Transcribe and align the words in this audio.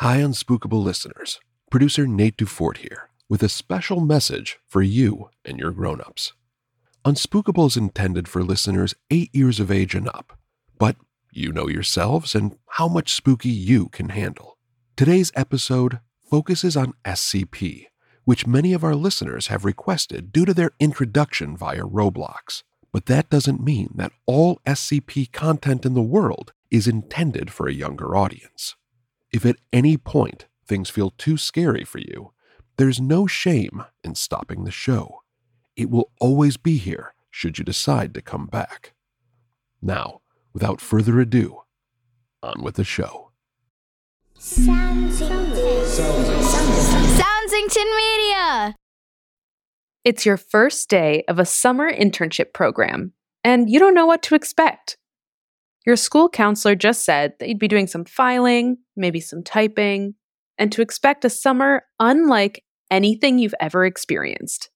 Hi, 0.00 0.16
Unspookable 0.16 0.82
listeners. 0.82 1.40
Producer 1.70 2.06
Nate 2.06 2.38
DuFort 2.38 2.78
here 2.78 3.10
with 3.28 3.42
a 3.42 3.50
special 3.50 4.00
message 4.00 4.58
for 4.66 4.80
you 4.80 5.28
and 5.44 5.58
your 5.58 5.72
grown-ups. 5.72 6.32
Unspookable 7.04 7.66
is 7.66 7.76
intended 7.76 8.26
for 8.26 8.42
listeners 8.42 8.94
8 9.10 9.28
years 9.34 9.60
of 9.60 9.70
age 9.70 9.94
and 9.94 10.08
up, 10.08 10.38
but 10.78 10.96
you 11.30 11.52
know 11.52 11.68
yourselves 11.68 12.34
and 12.34 12.56
how 12.66 12.88
much 12.88 13.12
spooky 13.12 13.50
you 13.50 13.90
can 13.90 14.08
handle. 14.08 14.56
Today's 14.96 15.32
episode 15.34 16.00
focuses 16.30 16.78
on 16.78 16.94
SCP, 17.04 17.88
which 18.24 18.46
many 18.46 18.72
of 18.72 18.82
our 18.82 18.94
listeners 18.94 19.48
have 19.48 19.66
requested 19.66 20.32
due 20.32 20.46
to 20.46 20.54
their 20.54 20.70
introduction 20.80 21.58
via 21.58 21.82
Roblox. 21.82 22.62
But 22.90 23.04
that 23.04 23.28
doesn't 23.28 23.62
mean 23.62 23.90
that 23.96 24.12
all 24.24 24.62
SCP 24.64 25.30
content 25.30 25.84
in 25.84 25.92
the 25.92 26.00
world 26.00 26.54
is 26.70 26.88
intended 26.88 27.52
for 27.52 27.68
a 27.68 27.74
younger 27.74 28.16
audience. 28.16 28.76
If 29.32 29.46
at 29.46 29.56
any 29.72 29.96
point 29.96 30.46
things 30.66 30.90
feel 30.90 31.10
too 31.10 31.36
scary 31.36 31.84
for 31.84 31.98
you, 31.98 32.32
there's 32.76 33.00
no 33.00 33.26
shame 33.26 33.84
in 34.02 34.14
stopping 34.14 34.64
the 34.64 34.70
show. 34.70 35.22
It 35.76 35.90
will 35.90 36.10
always 36.20 36.56
be 36.56 36.78
here 36.78 37.14
should 37.30 37.58
you 37.58 37.64
decide 37.64 38.14
to 38.14 38.22
come 38.22 38.46
back. 38.46 38.94
Now, 39.80 40.20
without 40.52 40.80
further 40.80 41.20
ado, 41.20 41.62
on 42.42 42.62
with 42.62 42.74
the 42.74 42.84
show. 42.84 43.30
Soundsington. 44.38 45.60
Media. 47.96 48.74
It's 50.04 50.24
your 50.24 50.36
first 50.36 50.88
day 50.88 51.24
of 51.28 51.38
a 51.38 51.44
summer 51.44 51.92
internship 51.92 52.52
program, 52.52 53.12
and 53.44 53.70
you 53.70 53.78
don't 53.78 53.94
know 53.94 54.06
what 54.06 54.22
to 54.24 54.34
expect. 54.34 54.96
Your 55.86 55.96
school 55.96 56.28
counselor 56.28 56.74
just 56.74 57.04
said 57.04 57.34
that 57.38 57.48
you'd 57.48 57.58
be 57.58 57.68
doing 57.68 57.86
some 57.86 58.04
filing, 58.04 58.78
maybe 58.96 59.20
some 59.20 59.42
typing, 59.42 60.14
and 60.58 60.70
to 60.72 60.82
expect 60.82 61.24
a 61.24 61.30
summer 61.30 61.82
unlike 61.98 62.64
anything 62.90 63.38
you've 63.38 63.54
ever 63.60 63.84
experienced. 63.84 64.70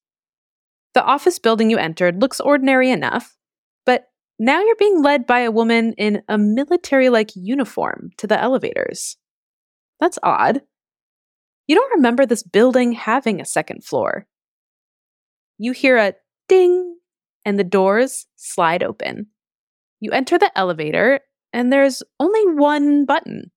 The 0.94 1.04
office 1.04 1.38
building 1.38 1.70
you 1.70 1.76
entered 1.76 2.22
looks 2.22 2.40
ordinary 2.40 2.90
enough, 2.90 3.36
but 3.84 4.06
now 4.38 4.62
you're 4.62 4.76
being 4.76 5.02
led 5.02 5.26
by 5.26 5.40
a 5.40 5.50
woman 5.50 5.92
in 5.98 6.22
a 6.28 6.38
military 6.38 7.08
like 7.08 7.32
uniform 7.34 8.10
to 8.18 8.26
the 8.26 8.40
elevators. 8.40 9.16
That's 10.00 10.18
odd. 10.22 10.62
You 11.66 11.74
don't 11.74 11.96
remember 11.96 12.26
this 12.26 12.42
building 12.42 12.92
having 12.92 13.40
a 13.40 13.44
second 13.44 13.84
floor. 13.84 14.26
You 15.58 15.72
hear 15.72 15.96
a 15.96 16.14
ding, 16.48 16.98
and 17.44 17.58
the 17.58 17.64
doors 17.64 18.26
slide 18.36 18.82
open. 18.82 19.26
You 20.04 20.10
enter 20.10 20.36
the 20.36 20.52
elevator, 20.54 21.20
and 21.54 21.72
there's 21.72 22.02
only 22.20 22.54
one 22.56 23.06
button 23.06 23.50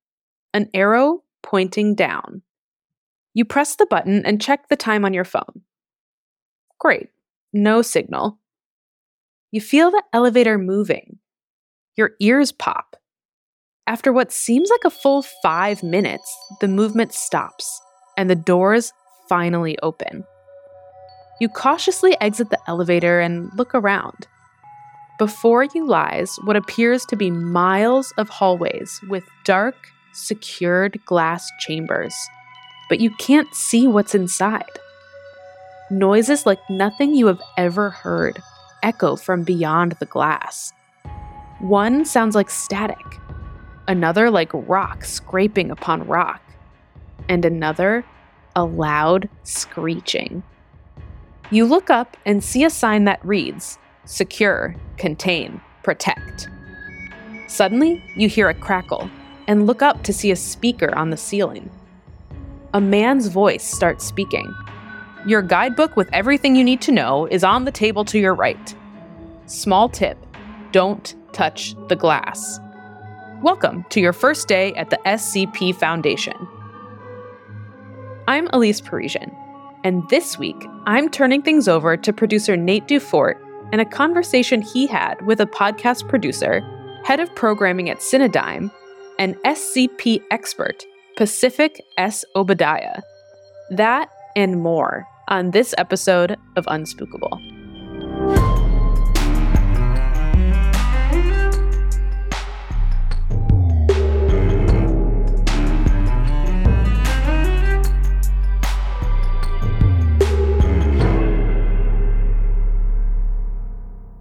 an 0.54 0.70
arrow 0.74 1.22
pointing 1.44 1.94
down. 1.94 2.42
You 3.34 3.44
press 3.44 3.76
the 3.76 3.86
button 3.86 4.26
and 4.26 4.42
check 4.42 4.70
the 4.70 4.78
time 4.78 5.04
on 5.04 5.14
your 5.14 5.26
phone. 5.26 5.64
Great, 6.80 7.10
no 7.52 7.82
signal. 7.82 8.40
You 9.52 9.60
feel 9.60 9.92
the 9.92 10.02
elevator 10.14 10.58
moving. 10.58 11.20
Your 11.98 12.12
ears 12.22 12.54
pop. 12.54 12.96
After 13.86 14.14
what 14.14 14.32
seems 14.32 14.70
like 14.70 14.86
a 14.86 14.90
full 14.90 15.24
five 15.44 15.84
minutes, 15.84 16.34
the 16.62 16.70
movement 16.70 17.14
stops 17.14 17.82
and 18.16 18.30
the 18.30 18.36
doors 18.36 18.94
finally 19.28 19.78
open. 19.84 20.24
You 21.42 21.50
cautiously 21.50 22.16
exit 22.22 22.52
the 22.52 22.70
elevator 22.70 23.20
and 23.20 23.52
look 23.58 23.76
around. 23.76 24.28
Before 25.18 25.64
you 25.64 25.84
lies 25.84 26.38
what 26.44 26.56
appears 26.56 27.04
to 27.08 27.16
be 27.16 27.32
miles 27.32 28.14
of 28.18 28.30
hallways 28.30 29.02
with 29.10 29.24
dark, 29.46 29.76
secured 30.14 31.04
glass 31.08 31.50
chambers, 31.60 32.14
but 32.88 33.00
you 33.00 33.10
can't 33.16 33.52
see 33.56 33.88
what's 33.88 34.14
inside. 34.14 34.70
Noises 35.90 36.46
like 36.46 36.60
nothing 36.70 37.16
you 37.16 37.26
have 37.26 37.42
ever 37.58 37.90
heard 37.90 38.44
echo 38.84 39.16
from 39.16 39.42
beyond 39.42 39.94
the 39.94 40.06
glass. 40.06 40.72
One 41.62 42.06
sounds 42.06 42.36
like 42.36 42.52
static, 42.52 43.20
another 43.88 44.30
like 44.30 44.52
rock 44.54 45.04
scraping 45.04 45.72
upon 45.72 46.06
rock, 46.06 46.44
and 47.28 47.44
another 47.44 48.06
a 48.56 48.64
loud 48.64 49.30
screeching. 49.42 50.44
You 51.50 51.66
look 51.66 51.90
up 51.90 52.18
and 52.24 52.44
see 52.44 52.64
a 52.64 52.70
sign 52.70 53.06
that 53.06 53.26
reads 53.26 53.80
secure, 54.08 54.74
contain, 54.98 55.62
protect. 55.84 56.50
Suddenly, 57.48 58.02
you 58.16 58.30
hear 58.30 58.50
a 58.50 58.54
crackle 58.54 59.10
and 59.48 59.68
look 59.68 59.82
up 59.82 60.04
to 60.04 60.14
see 60.14 60.32
a 60.32 60.36
speaker 60.36 60.96
on 60.96 61.10
the 61.10 61.18
ceiling. 61.18 61.70
A 62.74 62.82
man's 62.82 63.28
voice 63.28 63.64
starts 63.64 64.06
speaking. 64.06 64.54
Your 65.26 65.42
guidebook 65.42 65.98
with 65.98 66.10
everything 66.14 66.56
you 66.56 66.64
need 66.64 66.82
to 66.82 66.92
know 66.92 67.26
is 67.28 67.44
on 67.44 67.66
the 67.66 67.72
table 67.72 68.06
to 68.06 68.18
your 68.18 68.34
right. 68.34 68.76
Small 69.46 69.90
tip 69.90 70.18
don't 70.72 71.16
touch 71.34 71.76
the 71.88 71.96
glass. 71.96 72.60
Welcome 73.42 73.86
to 73.90 74.00
your 74.00 74.14
first 74.14 74.48
day 74.48 74.74
at 74.76 74.90
the 74.90 75.00
SCP 75.06 75.76
Foundation. 75.76 76.48
I'm 78.28 78.48
Elise 78.52 78.82
Parisian, 78.82 79.36
and 79.84 80.08
this 80.10 80.38
week 80.38 80.66
I'm 80.86 81.10
turning 81.10 81.42
things 81.42 81.68
over 81.68 81.98
to 81.98 82.14
producer 82.14 82.58
Nate 82.58 82.88
DuFort 82.88 83.42
and 83.72 83.82
a 83.82 83.86
conversation 83.86 84.62
he 84.62 84.88
had 84.88 85.26
with 85.26 85.40
a 85.40 85.46
podcast 85.46 86.08
producer, 86.08 86.62
head 87.04 87.20
of 87.20 87.34
programming 87.36 87.90
at 87.90 88.00
Cinedigm, 88.00 88.72
and 89.20 89.36
SCP 89.38 90.22
expert, 90.32 90.86
Pacific 91.16 91.82
S. 91.98 92.24
Obadiah. 92.36 93.02
That 93.72 94.10
and 94.36 94.62
more 94.62 95.06
on 95.28 95.52
this 95.52 95.74
episode 95.78 96.38
of 96.56 96.66
Unspookable. 96.66 97.57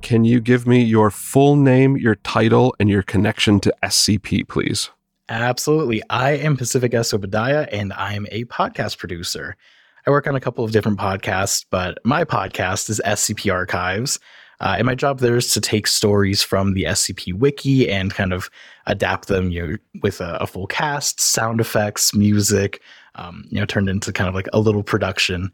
Can 0.06 0.25
you 0.25 0.41
give 0.41 0.69
me 0.69 0.84
your 0.84 1.11
full 1.11 1.56
name, 1.56 1.97
your 1.97 2.15
title, 2.15 2.77
and 2.78 2.89
your 2.89 3.03
connection 3.03 3.59
to 3.59 3.75
SCP, 3.83 4.47
please? 4.47 4.89
Absolutely. 5.28 6.00
I 6.11 6.37
am 6.37 6.56
Pacific 6.56 6.94
S. 6.94 7.12
Obadiah, 7.12 7.67
and 7.72 7.93
I'm 7.93 8.28
a 8.31 8.45
podcast 8.45 8.99
producer. 8.99 9.56
I 10.06 10.11
work 10.11 10.28
on 10.28 10.37
a 10.37 10.41
couple 10.41 10.65
of 10.65 10.71
different 10.71 11.00
podcasts, 11.00 11.66
but 11.71 11.99
my 12.05 12.22
podcast 12.22 12.89
is 12.89 13.00
SCP 13.05 13.53
Archives. 13.53 14.21
Uh, 14.61 14.77
and 14.78 14.87
my 14.87 14.95
job 14.95 15.19
there 15.19 15.37
is 15.37 15.53
to 15.55 15.61
take 15.61 15.89
stories 15.89 16.41
from 16.41 16.75
the 16.75 16.84
SCP 16.84 17.34
Wiki 17.34 17.91
and 17.91 18.15
kind 18.15 18.33
of 18.33 18.49
adapt 18.87 19.27
them, 19.27 19.50
you 19.50 19.66
know, 19.66 19.77
with 20.03 20.21
a, 20.21 20.37
a 20.37 20.47
full 20.47 20.69
cast, 20.69 21.21
sound 21.21 21.61
effects, 21.61 22.15
music, 22.15 22.81
um, 23.16 23.45
you 23.48 23.59
know, 23.59 23.66
turned 23.66 23.89
into 23.89 24.13
kind 24.13 24.28
of 24.28 24.36
like 24.36 24.47
a 24.53 24.60
little 24.60 24.84
production. 24.84 25.51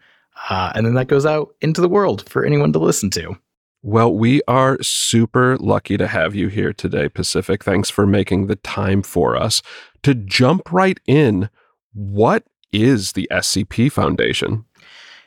Uh, 0.51 0.73
and 0.75 0.85
then 0.85 0.93
that 0.93 1.09
goes 1.09 1.25
out 1.25 1.55
into 1.63 1.81
the 1.81 1.89
world 1.89 2.29
for 2.29 2.45
anyone 2.45 2.75
to 2.75 2.79
listen 2.79 3.09
to. 3.09 3.35
Well, 3.85 4.15
we 4.15 4.43
are 4.47 4.81
super 4.81 5.57
lucky 5.59 5.97
to 5.97 6.07
have 6.07 6.37
you 6.37 6.47
here 6.47 6.73
today, 6.73 7.09
Pacific. 7.09 7.65
Thanks 7.65 7.91
for 7.91 8.07
making 8.07 8.47
the 8.47 8.57
time 8.57 9.03
for 9.03 9.37
us. 9.37 9.61
To 10.05 10.15
jump 10.15 10.73
right 10.73 11.01
in, 11.07 11.51
what 11.93 12.45
is 12.73 13.13
the 13.13 13.29
SCP 13.33 13.91
Foundation? 13.91 14.65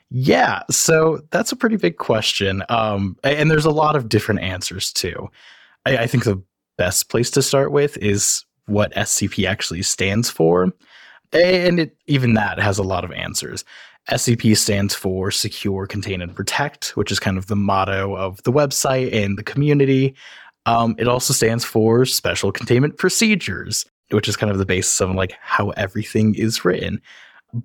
Yeah, 0.09 0.61
so 0.69 1.19
that's 1.31 1.51
a 1.51 1.57
pretty 1.57 1.75
big 1.75 1.97
question. 1.97 2.63
Um, 2.69 3.17
and 3.25 3.51
there's 3.51 3.65
a 3.65 3.71
lot 3.71 3.97
of 3.97 4.07
different 4.07 4.39
answers 4.39 4.93
too. 4.93 5.29
I, 5.85 5.97
I 5.97 6.07
think 6.07 6.23
the 6.23 6.41
best 6.77 7.09
place 7.09 7.29
to 7.31 7.41
start 7.41 7.73
with 7.73 7.97
is 7.97 8.45
what 8.67 8.93
SCP 8.93 9.45
actually 9.45 9.81
stands 9.81 10.29
for. 10.29 10.71
And 11.33 11.79
it, 11.79 11.97
even 12.07 12.35
that 12.35 12.59
has 12.59 12.77
a 12.77 12.83
lot 12.83 13.03
of 13.03 13.11
answers. 13.11 13.65
SCP 14.11 14.55
stands 14.55 14.93
for 14.93 15.31
Secure, 15.31 15.87
Contain, 15.87 16.21
and 16.21 16.35
Protect, 16.35 16.95
which 16.95 17.11
is 17.11 17.19
kind 17.19 17.37
of 17.37 17.47
the 17.47 17.55
motto 17.55 18.15
of 18.15 18.41
the 18.43 18.51
website 18.51 19.11
and 19.13 19.37
the 19.37 19.43
community. 19.43 20.15
Um, 20.67 20.95
it 20.99 21.07
also 21.07 21.33
stands 21.33 21.65
for 21.65 22.05
Special 22.05 22.51
Containment 22.51 22.97
Procedures. 22.97 23.85
which 24.11 24.27
is 24.27 24.37
kind 24.37 24.51
of 24.51 24.59
the 24.59 24.65
basis 24.67 25.01
of 25.01 25.15
like 25.15 25.33
how 25.41 25.71
everything 25.71 26.35
is 26.35 26.63
written. 26.63 27.01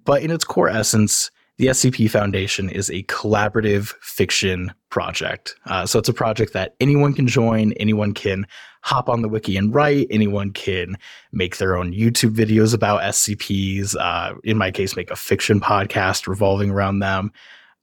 But 0.04 0.22
in 0.22 0.31
its 0.31 0.44
core 0.44 0.70
essence, 0.70 1.31
the 1.61 1.67
SCP 1.67 2.09
Foundation 2.09 2.71
is 2.71 2.89
a 2.89 3.03
collaborative 3.03 3.93
fiction 4.01 4.73
project. 4.89 5.57
Uh, 5.67 5.85
so 5.85 5.99
it's 5.99 6.09
a 6.09 6.15
project 6.15 6.55
that 6.55 6.75
anyone 6.81 7.12
can 7.12 7.27
join, 7.27 7.73
anyone 7.75 8.15
can 8.15 8.47
hop 8.81 9.11
on 9.11 9.21
the 9.21 9.29
wiki 9.29 9.59
and 9.59 9.75
write, 9.75 10.07
anyone 10.11 10.53
can 10.53 10.97
make 11.33 11.59
their 11.59 11.77
own 11.77 11.93
YouTube 11.93 12.35
videos 12.35 12.73
about 12.73 13.03
SCPs. 13.03 13.95
Uh, 13.95 14.37
in 14.43 14.57
my 14.57 14.71
case, 14.71 14.97
make 14.97 15.11
a 15.11 15.17
fiction 15.17 15.61
podcast 15.61 16.27
revolving 16.27 16.71
around 16.71 17.01
them. 17.01 17.31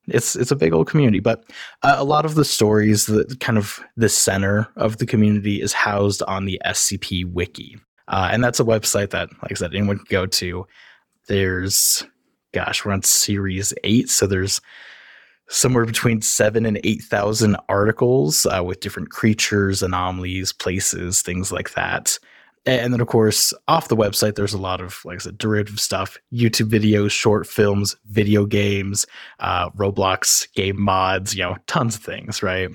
It's 0.08 0.36
it's 0.36 0.50
a 0.50 0.56
big 0.56 0.74
old 0.74 0.88
community, 0.88 1.20
but 1.20 1.44
uh, 1.84 1.98
a 2.00 2.04
lot 2.04 2.26
of 2.26 2.34
the 2.34 2.46
stories, 2.46 3.06
that 3.06 3.40
kind 3.42 3.60
of 3.60 3.80
the 3.96 4.10
center 4.10 4.68
of 4.76 4.98
the 4.98 5.06
community, 5.06 5.62
is 5.62 5.74
housed 5.74 6.24
on 6.24 6.46
the 6.46 6.60
SCP 6.66 7.32
Wiki, 7.32 7.78
uh, 8.08 8.30
and 8.32 8.44
that's 8.44 8.60
a 8.60 8.64
website 8.64 9.12
that, 9.12 9.30
like 9.44 9.52
I 9.52 9.54
said, 9.54 9.76
anyone 9.76 9.98
can 9.98 10.08
go 10.10 10.26
to. 10.26 10.66
There's 11.28 12.06
gosh, 12.54 12.86
we're 12.86 12.92
on 12.92 13.04
series 13.04 13.74
eight. 13.84 14.10
So 14.10 14.28
there's 14.28 14.62
somewhere 15.50 15.86
between 15.86 16.22
seven 16.22 16.66
and 16.66 16.80
8,000 16.84 17.56
articles 17.70 18.46
uh, 18.46 18.64
with 18.64 18.82
different 18.82 19.10
creatures, 19.10 19.82
anomalies, 19.82 20.52
places, 20.54 21.22
things 21.22 21.52
like 21.52 21.74
that. 21.74 22.20
And 22.66 22.92
then, 22.92 23.00
of 23.00 23.08
course, 23.08 23.54
off 23.70 23.88
the 23.88 23.96
website, 23.96 24.36
there's 24.36 24.54
a 24.54 24.58
lot 24.58 24.82
of, 24.82 25.00
like 25.06 25.16
I 25.16 25.20
said, 25.20 25.38
derivative 25.38 25.80
stuff 25.80 26.18
YouTube 26.34 26.70
videos, 26.70 27.12
short 27.12 27.48
films, 27.48 27.96
video 28.08 28.46
games, 28.46 29.06
uh, 29.40 29.70
Roblox 29.70 30.54
game 30.54 30.80
mods, 30.80 31.34
you 31.34 31.44
know, 31.44 31.56
tons 31.68 31.96
of 31.96 32.04
things, 32.04 32.44
right? 32.44 32.70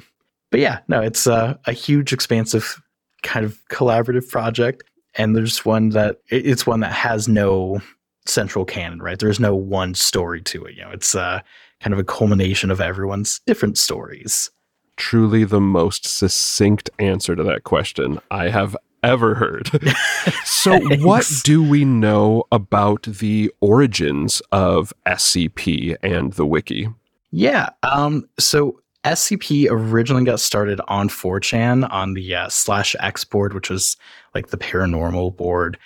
But 0.50 0.60
yeah, 0.60 0.78
no, 0.88 1.02
it's 1.02 1.26
uh, 1.26 1.58
a 1.66 1.72
huge, 1.72 2.14
expansive 2.14 2.80
kind 3.22 3.44
of 3.44 3.58
collaborative 3.68 4.28
project. 4.28 4.82
And 5.14 5.36
there's 5.36 5.62
one 5.62 5.90
that 5.90 6.20
it's 6.28 6.66
one 6.66 6.80
that 6.80 6.92
has 6.92 7.28
no 7.28 7.82
central 8.26 8.64
canon, 8.64 9.00
right? 9.00 9.18
There 9.18 9.28
is 9.28 9.40
no 9.40 9.54
one 9.54 9.94
story 9.94 10.40
to 10.42 10.64
it. 10.64 10.76
You 10.76 10.84
know, 10.84 10.90
it's 10.90 11.14
uh, 11.14 11.40
kind 11.80 11.92
of 11.92 11.98
a 11.98 12.04
culmination 12.04 12.70
of 12.70 12.80
everyone's 12.80 13.40
different 13.46 13.78
stories. 13.78 14.50
Truly 14.96 15.44
the 15.44 15.60
most 15.60 16.06
succinct 16.06 16.90
answer 16.98 17.34
to 17.34 17.42
that 17.42 17.64
question 17.64 18.20
I 18.30 18.48
have 18.48 18.76
ever 19.02 19.34
heard. 19.34 19.70
so, 20.44 20.78
what 20.98 21.28
do 21.44 21.62
we 21.62 21.84
know 21.84 22.44
about 22.52 23.02
the 23.04 23.52
origins 23.60 24.40
of 24.52 24.92
SCP 25.06 25.96
and 26.02 26.32
the 26.34 26.46
wiki? 26.46 26.88
Yeah. 27.30 27.70
Um, 27.82 28.28
so, 28.38 28.80
SCP 29.04 29.66
originally 29.68 30.24
got 30.24 30.38
started 30.38 30.80
on 30.86 31.08
4chan 31.08 31.90
on 31.90 32.14
the 32.14 32.34
uh, 32.34 32.48
slash 32.48 32.94
X 33.00 33.24
board, 33.24 33.52
which 33.52 33.68
was 33.68 33.96
like 34.34 34.48
the 34.48 34.58
paranormal 34.58 35.36
board 35.36 35.76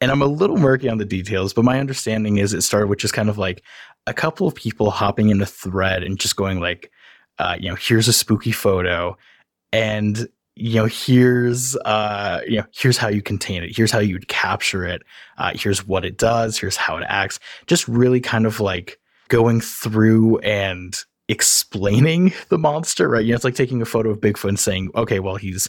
and 0.00 0.10
I'm 0.10 0.22
a 0.22 0.26
little 0.26 0.56
murky 0.56 0.88
on 0.88 0.98
the 0.98 1.04
details, 1.04 1.52
but 1.52 1.64
my 1.64 1.80
understanding 1.80 2.36
is 2.38 2.52
it 2.52 2.62
started 2.62 2.88
with 2.88 2.98
just 2.98 3.14
kind 3.14 3.28
of 3.28 3.38
like 3.38 3.62
a 4.06 4.14
couple 4.14 4.46
of 4.46 4.54
people 4.54 4.90
hopping 4.90 5.30
in 5.30 5.40
a 5.40 5.46
thread 5.46 6.02
and 6.02 6.18
just 6.18 6.36
going 6.36 6.60
like, 6.60 6.90
uh, 7.38 7.56
you 7.58 7.68
know, 7.68 7.74
here's 7.74 8.08
a 8.08 8.12
spooky 8.12 8.52
photo, 8.52 9.16
and 9.72 10.28
you 10.54 10.76
know, 10.76 10.86
here's 10.86 11.76
uh, 11.84 12.40
you 12.46 12.58
know, 12.58 12.64
here's 12.74 12.96
how 12.96 13.08
you 13.08 13.22
contain 13.22 13.62
it, 13.62 13.76
here's 13.76 13.90
how 13.90 13.98
you 13.98 14.14
would 14.14 14.28
capture 14.28 14.84
it, 14.84 15.02
uh, 15.38 15.52
here's 15.54 15.86
what 15.86 16.04
it 16.04 16.16
does, 16.16 16.58
here's 16.58 16.76
how 16.76 16.96
it 16.96 17.04
acts. 17.08 17.38
Just 17.66 17.86
really 17.88 18.20
kind 18.20 18.46
of 18.46 18.60
like 18.60 18.98
going 19.28 19.60
through 19.60 20.38
and 20.38 20.96
explaining 21.28 22.32
the 22.48 22.58
monster, 22.58 23.08
right? 23.08 23.24
You 23.24 23.32
know, 23.32 23.36
it's 23.36 23.44
like 23.44 23.54
taking 23.54 23.82
a 23.82 23.86
photo 23.86 24.10
of 24.10 24.20
Bigfoot 24.20 24.48
and 24.48 24.58
saying, 24.58 24.90
okay, 24.94 25.20
well, 25.20 25.36
he's 25.36 25.68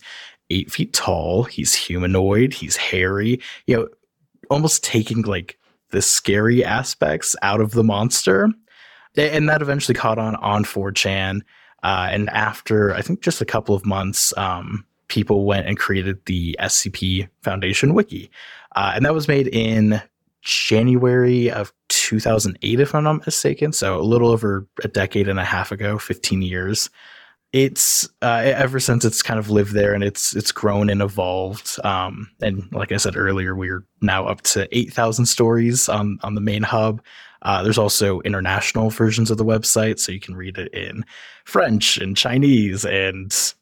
eight 0.50 0.72
feet 0.72 0.94
tall, 0.94 1.44
he's 1.44 1.74
humanoid, 1.74 2.54
he's 2.54 2.78
hairy. 2.78 3.42
You 3.66 3.76
know, 3.76 3.88
almost 4.50 4.84
taking 4.84 5.22
like 5.22 5.58
the 5.90 6.02
scary 6.02 6.64
aspects 6.64 7.36
out 7.42 7.62
of 7.62 7.72
the 7.72 7.84
monster. 7.84 8.50
And 9.16 9.50
that 9.50 9.62
eventually 9.62 9.96
caught 9.96 10.20
on 10.20 10.36
on 10.36 10.64
4chan. 10.64 11.42
Uh, 11.84 12.10
and 12.12 12.30
after 12.30 12.94
I 12.94 13.02
think 13.02 13.22
just 13.22 13.42
a 13.42 13.46
couple 13.46 13.76
of 13.76 13.86
months, 13.86 14.36
um, 14.38 14.86
people 15.08 15.46
went 15.46 15.68
and 15.68 15.78
created 15.78 16.20
the 16.26 16.56
SCP 16.60 17.30
Foundation 17.42 17.94
wiki, 17.94 18.30
uh, 18.76 18.92
and 18.96 19.06
that 19.06 19.14
was 19.14 19.28
made 19.28 19.48
in 19.48 20.02
January 20.42 21.52
of 21.52 21.74
2008, 21.90 22.80
if 22.80 22.96
I'm 22.96 23.04
not 23.04 23.26
mistaken. 23.26 23.74
So 23.74 24.00
a 24.00 24.02
little 24.02 24.30
over 24.30 24.68
a 24.84 24.88
decade 24.88 25.28
and 25.28 25.40
a 25.40 25.46
half 25.46 25.72
ago, 25.72 25.98
15 25.98 26.42
years 26.42 26.90
it's 27.54 28.08
uh, 28.22 28.42
ever 28.44 28.80
since 28.80 29.06
it's 29.06 29.22
kind 29.22 29.40
of 29.40 29.50
lived 29.50 29.74
there 29.74 29.94
and 29.94 30.04
it's 30.04 30.36
it's 30.36 30.52
grown 30.52 30.90
and 30.90 31.02
evolved. 31.02 31.78
Um, 31.84 32.30
and 32.42 32.72
like 32.72 32.92
I 32.92 32.98
said 32.98 33.16
earlier, 33.16 33.56
we're 33.56 33.86
now 34.02 34.26
up 34.28 34.42
to 34.44 34.68
eight 34.78 34.94
thousand 34.94 35.26
stories 35.26 35.88
on 35.90 36.20
on 36.24 36.36
the 36.36 36.42
main 36.42 36.64
hub. 36.64 37.02
Uh, 37.44 37.64
there's 37.64 37.78
also 37.78 38.20
international 38.22 38.90
versions 38.90 39.32
of 39.32 39.38
the 39.38 39.46
website, 39.46 40.00
so 40.00 40.12
you 40.12 40.20
can 40.20 40.36
read 40.36 40.58
it 40.58 40.74
in 40.74 41.06
French 41.46 41.98
and 41.98 42.18
Chinese 42.18 42.84
and 42.84 43.54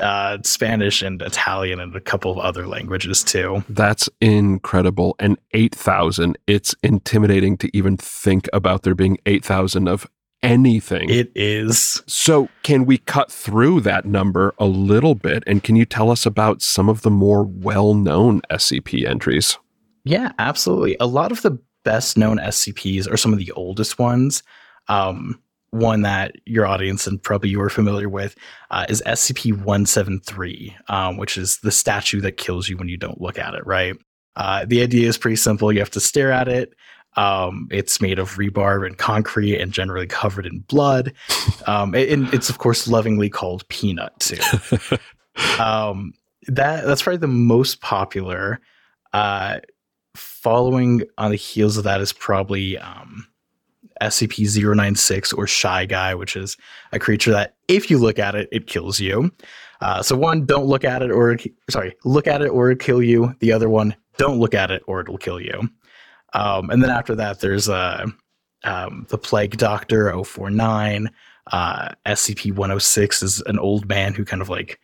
uh, 0.00 0.38
Spanish 0.44 1.02
and 1.02 1.22
Italian 1.22 1.80
and 1.80 1.94
a 1.96 2.00
couple 2.00 2.32
of 2.32 2.38
other 2.38 2.66
languages 2.66 3.22
too. 3.24 3.64
That's 3.68 4.08
incredible. 4.20 5.16
And 5.18 5.38
8,000, 5.52 6.36
it's 6.46 6.74
intimidating 6.82 7.56
to 7.58 7.76
even 7.76 7.96
think 7.96 8.48
about 8.52 8.82
there 8.82 8.94
being 8.94 9.18
8,000 9.26 9.88
of 9.88 10.06
anything. 10.42 11.08
It 11.10 11.30
is. 11.34 12.02
So, 12.06 12.48
can 12.62 12.86
we 12.86 12.98
cut 12.98 13.30
through 13.30 13.80
that 13.82 14.04
number 14.04 14.54
a 14.58 14.66
little 14.66 15.14
bit? 15.14 15.42
And 15.46 15.62
can 15.62 15.76
you 15.76 15.84
tell 15.84 16.10
us 16.10 16.26
about 16.26 16.62
some 16.62 16.88
of 16.88 17.02
the 17.02 17.10
more 17.10 17.44
well 17.44 17.94
known 17.94 18.40
SCP 18.50 19.06
entries? 19.06 19.58
Yeah, 20.04 20.32
absolutely. 20.38 20.96
A 21.00 21.06
lot 21.06 21.32
of 21.32 21.42
the 21.42 21.58
best 21.84 22.16
known 22.16 22.38
SCPs 22.38 23.10
are 23.10 23.16
some 23.16 23.32
of 23.32 23.38
the 23.38 23.52
oldest 23.52 23.98
ones. 23.98 24.42
Um, 24.88 25.40
one 25.70 26.02
that 26.02 26.36
your 26.46 26.66
audience 26.66 27.06
and 27.06 27.22
probably 27.22 27.50
you 27.50 27.60
are 27.60 27.68
familiar 27.68 28.08
with 28.08 28.36
uh, 28.70 28.86
is 28.88 29.02
SCP 29.06 29.52
173, 29.52 30.76
um, 30.88 31.16
which 31.16 31.36
is 31.36 31.58
the 31.58 31.72
statue 31.72 32.20
that 32.20 32.36
kills 32.36 32.68
you 32.68 32.76
when 32.76 32.88
you 32.88 32.96
don't 32.96 33.20
look 33.20 33.38
at 33.38 33.54
it, 33.54 33.66
right? 33.66 33.96
Uh, 34.36 34.64
the 34.66 34.82
idea 34.82 35.08
is 35.08 35.18
pretty 35.18 35.36
simple. 35.36 35.72
You 35.72 35.80
have 35.80 35.90
to 35.90 36.00
stare 36.00 36.30
at 36.30 36.48
it. 36.48 36.74
Um, 37.16 37.68
it's 37.70 38.00
made 38.00 38.18
of 38.18 38.34
rebar 38.36 38.86
and 38.86 38.98
concrete 38.98 39.58
and 39.58 39.72
generally 39.72 40.06
covered 40.06 40.46
in 40.46 40.60
blood. 40.60 41.12
Um, 41.66 41.94
and 41.94 42.32
it's 42.34 42.50
of 42.50 42.58
course 42.58 42.86
lovingly 42.86 43.30
called 43.30 43.66
Peanut 43.68 44.12
too. 44.18 44.38
um, 45.60 46.12
that 46.48 46.84
that's 46.84 47.02
probably 47.02 47.18
the 47.18 47.26
most 47.26 47.80
popular. 47.80 48.60
Uh, 49.12 49.60
following 50.14 51.02
on 51.18 51.30
the 51.30 51.36
heels 51.36 51.76
of 51.76 51.84
that 51.84 52.00
is 52.00 52.12
probably 52.12 52.78
um, 52.78 53.26
SCP-096 54.02 55.36
or 55.36 55.46
Shy 55.46 55.86
Guy, 55.86 56.14
which 56.14 56.36
is 56.36 56.56
a 56.92 56.98
creature 56.98 57.32
that 57.32 57.54
if 57.68 57.90
you 57.90 57.98
look 57.98 58.18
at 58.18 58.34
it, 58.34 58.48
it 58.52 58.66
kills 58.66 59.00
you. 59.00 59.30
Uh, 59.80 60.02
so 60.02 60.16
one, 60.16 60.44
don't 60.46 60.66
look 60.66 60.84
at 60.84 61.02
it 61.02 61.10
or 61.10 61.38
sorry, 61.70 61.94
look 62.04 62.26
at 62.26 62.42
it 62.42 62.48
or 62.48 62.70
it'll 62.70 62.84
kill 62.84 63.02
you. 63.02 63.34
The 63.40 63.52
other 63.52 63.68
one, 63.68 63.94
don't 64.18 64.38
look 64.38 64.54
at 64.54 64.70
it 64.70 64.82
or 64.86 65.00
it'll 65.00 65.18
kill 65.18 65.40
you. 65.40 65.68
Um, 66.32 66.70
and 66.70 66.82
then 66.82 66.90
after 66.90 67.14
that, 67.14 67.40
there's 67.40 67.68
uh, 67.68 68.06
um, 68.64 69.06
the 69.08 69.18
Plague 69.18 69.56
Doctor 69.56 70.12
049. 70.24 71.10
Uh, 71.52 71.90
SCP 72.06 72.50
106 72.50 73.22
is 73.22 73.40
an 73.42 73.58
old 73.58 73.88
man 73.88 74.14
who 74.14 74.24
kind 74.24 74.42
of 74.42 74.48
like 74.48 74.80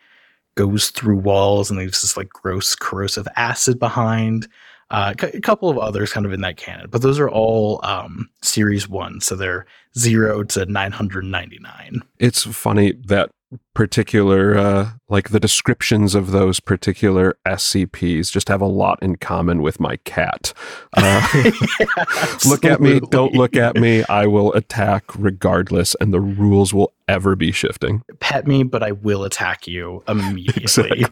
goes 0.54 0.90
through 0.90 1.16
walls 1.16 1.70
and 1.70 1.78
leaves 1.78 2.02
this 2.02 2.16
like 2.16 2.28
gross 2.28 2.74
corrosive 2.74 3.26
acid 3.36 3.78
behind. 3.78 4.48
Uh, 4.90 5.14
a 5.22 5.40
couple 5.40 5.70
of 5.70 5.78
others 5.78 6.12
kind 6.12 6.26
of 6.26 6.34
in 6.34 6.42
that 6.42 6.58
canon, 6.58 6.86
but 6.90 7.00
those 7.00 7.18
are 7.18 7.30
all 7.30 7.80
um, 7.82 8.28
series 8.42 8.90
one, 8.90 9.22
so 9.22 9.34
they're 9.34 9.64
zero 9.96 10.42
to 10.42 10.66
999. 10.66 12.02
It's 12.18 12.42
funny 12.42 12.92
that 13.06 13.30
particular 13.74 14.56
uh, 14.56 14.90
like 15.08 15.30
the 15.30 15.40
descriptions 15.40 16.14
of 16.14 16.30
those 16.30 16.60
particular 16.60 17.36
scps 17.46 18.30
just 18.30 18.48
have 18.48 18.60
a 18.60 18.66
lot 18.66 18.98
in 19.02 19.16
common 19.16 19.62
with 19.62 19.80
my 19.80 19.96
cat. 19.98 20.52
Uh, 20.96 21.26
yeah, 21.34 22.04
look 22.48 22.64
at 22.64 22.80
me 22.80 23.00
don't 23.10 23.34
look 23.34 23.56
at 23.56 23.76
me. 23.76 24.04
I 24.04 24.26
will 24.26 24.52
attack 24.52 25.04
regardless 25.16 25.96
and 26.00 26.12
the 26.12 26.20
rules 26.20 26.72
will 26.74 26.92
ever 27.08 27.36
be 27.36 27.52
shifting. 27.52 28.02
Pet 28.20 28.46
me 28.46 28.62
but 28.62 28.82
i 28.82 28.92
will 28.92 29.24
attack 29.24 29.66
you 29.66 30.02
immediately. 30.08 31.04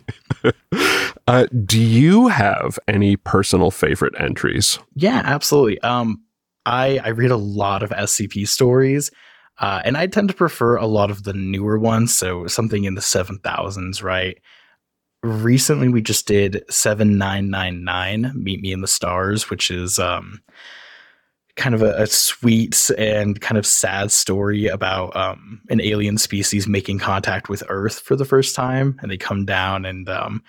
Uh, 1.27 1.47
do 1.65 1.81
you 1.81 2.27
have 2.27 2.77
any 2.89 3.15
personal 3.15 3.71
favorite 3.71 4.15
entries? 4.19 4.81
Yeah 4.97 5.23
absolutely. 5.25 5.81
Um, 5.81 6.23
I, 6.67 6.99
I 6.99 7.09
read 7.09 7.31
a 7.31 7.37
lot 7.37 7.85
of 7.85 7.91
scp 7.91 8.49
stories 8.49 9.11
uh, 9.61 9.83
and 9.85 9.97
I 9.97 10.07
tend 10.07 10.29
to 10.29 10.35
prefer 10.35 10.77
a 10.77 10.87
lot 10.87 11.11
of 11.11 11.25
the 11.25 11.35
newer 11.35 11.79
ones, 11.79 12.17
so 12.17 12.47
something 12.47 12.85
in 12.85 12.95
the 12.95 13.03
7000s, 13.03 14.03
right? 14.03 14.39
Recently, 15.23 15.89
we 15.89 16.01
just 16.01 16.27
did 16.27 16.65
7999, 16.71 18.33
Meet 18.35 18.61
Me 18.63 18.73
in 18.73 18.81
the 18.81 18.89
Stars, 18.89 19.51
which 19.51 19.71
is 19.71 19.99
um, 19.99 20.41
kind 21.57 21.75
of 21.75 21.83
a, 21.83 21.93
a, 22.03 22.07
sweet 22.07 22.91
and 22.97 23.39
kind 23.43 23.59
of 23.59 23.67
sad 23.67 24.11
story 24.11 24.67
about 24.67 25.15
um, 25.15 25.61
an 25.69 25.83
alien 25.83 26.17
species 26.17 26.67
making 26.67 26.99
contact 26.99 27.51
with 27.51 27.63
Earth 27.69 28.01
for 28.01 28.17
the 28.17 28.25
first 28.25 28.57
time. 28.57 28.99
And 29.03 29.11
they 29.11 29.19
come 29.19 29.45
down 29.45 29.85
and 29.85 30.09
um, 30.09 30.43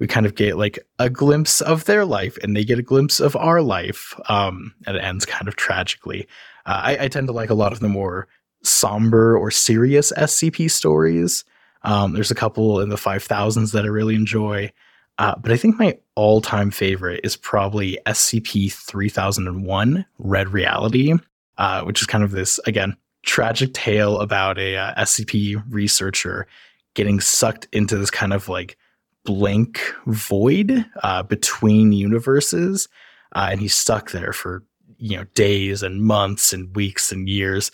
we 0.00 0.08
kind 0.08 0.26
of 0.26 0.34
get 0.34 0.58
like 0.58 0.80
a 0.98 1.08
glimpse 1.08 1.60
of 1.60 1.84
their 1.84 2.04
life 2.04 2.36
and 2.42 2.56
they 2.56 2.64
get 2.64 2.80
a 2.80 2.82
glimpse 2.82 3.20
of 3.20 3.36
our 3.36 3.62
life. 3.62 4.18
Um, 4.28 4.74
and 4.88 4.96
it 4.96 5.04
ends 5.04 5.24
kind 5.24 5.46
of 5.46 5.54
tragically. 5.54 6.26
Uh, 6.66 6.80
I, 6.82 7.04
I, 7.04 7.08
tend 7.08 7.28
to 7.28 7.32
like 7.32 7.50
a 7.50 7.54
lot 7.54 7.72
of 7.72 7.78
the 7.78 7.88
more 7.88 8.26
somber 8.66 9.36
or 9.36 9.50
serious 9.50 10.12
SCP 10.12 10.70
stories. 10.70 11.44
Um, 11.82 12.12
there's 12.12 12.30
a 12.30 12.34
couple 12.34 12.80
in 12.80 12.88
the 12.88 12.96
5000s 12.96 13.72
that 13.72 13.84
I 13.84 13.88
really 13.88 14.14
enjoy. 14.14 14.72
Uh, 15.18 15.34
but 15.38 15.50
I 15.50 15.56
think 15.56 15.78
my 15.78 15.98
all 16.14 16.40
time 16.40 16.70
favorite 16.70 17.20
is 17.24 17.36
probably 17.36 17.98
SCP 18.06 18.72
3001 18.72 20.04
Red 20.18 20.48
Reality, 20.50 21.14
uh, 21.58 21.82
which 21.82 22.00
is 22.00 22.06
kind 22.06 22.22
of 22.22 22.32
this, 22.32 22.60
again, 22.66 22.96
tragic 23.24 23.72
tale 23.72 24.20
about 24.20 24.58
a 24.58 24.76
uh, 24.76 24.94
SCP 25.02 25.62
researcher 25.70 26.46
getting 26.94 27.20
sucked 27.20 27.68
into 27.72 27.96
this 27.96 28.10
kind 28.10 28.32
of 28.32 28.48
like 28.48 28.76
blank 29.24 29.80
void 30.06 30.86
uh, 31.02 31.22
between 31.22 31.92
universes. 31.92 32.88
Uh, 33.34 33.48
and 33.50 33.60
he's 33.60 33.74
stuck 33.74 34.12
there 34.12 34.32
for, 34.32 34.62
you 34.98 35.16
know, 35.16 35.24
days 35.34 35.82
and 35.82 36.02
months 36.02 36.52
and 36.52 36.74
weeks 36.74 37.10
and 37.10 37.28
years. 37.28 37.70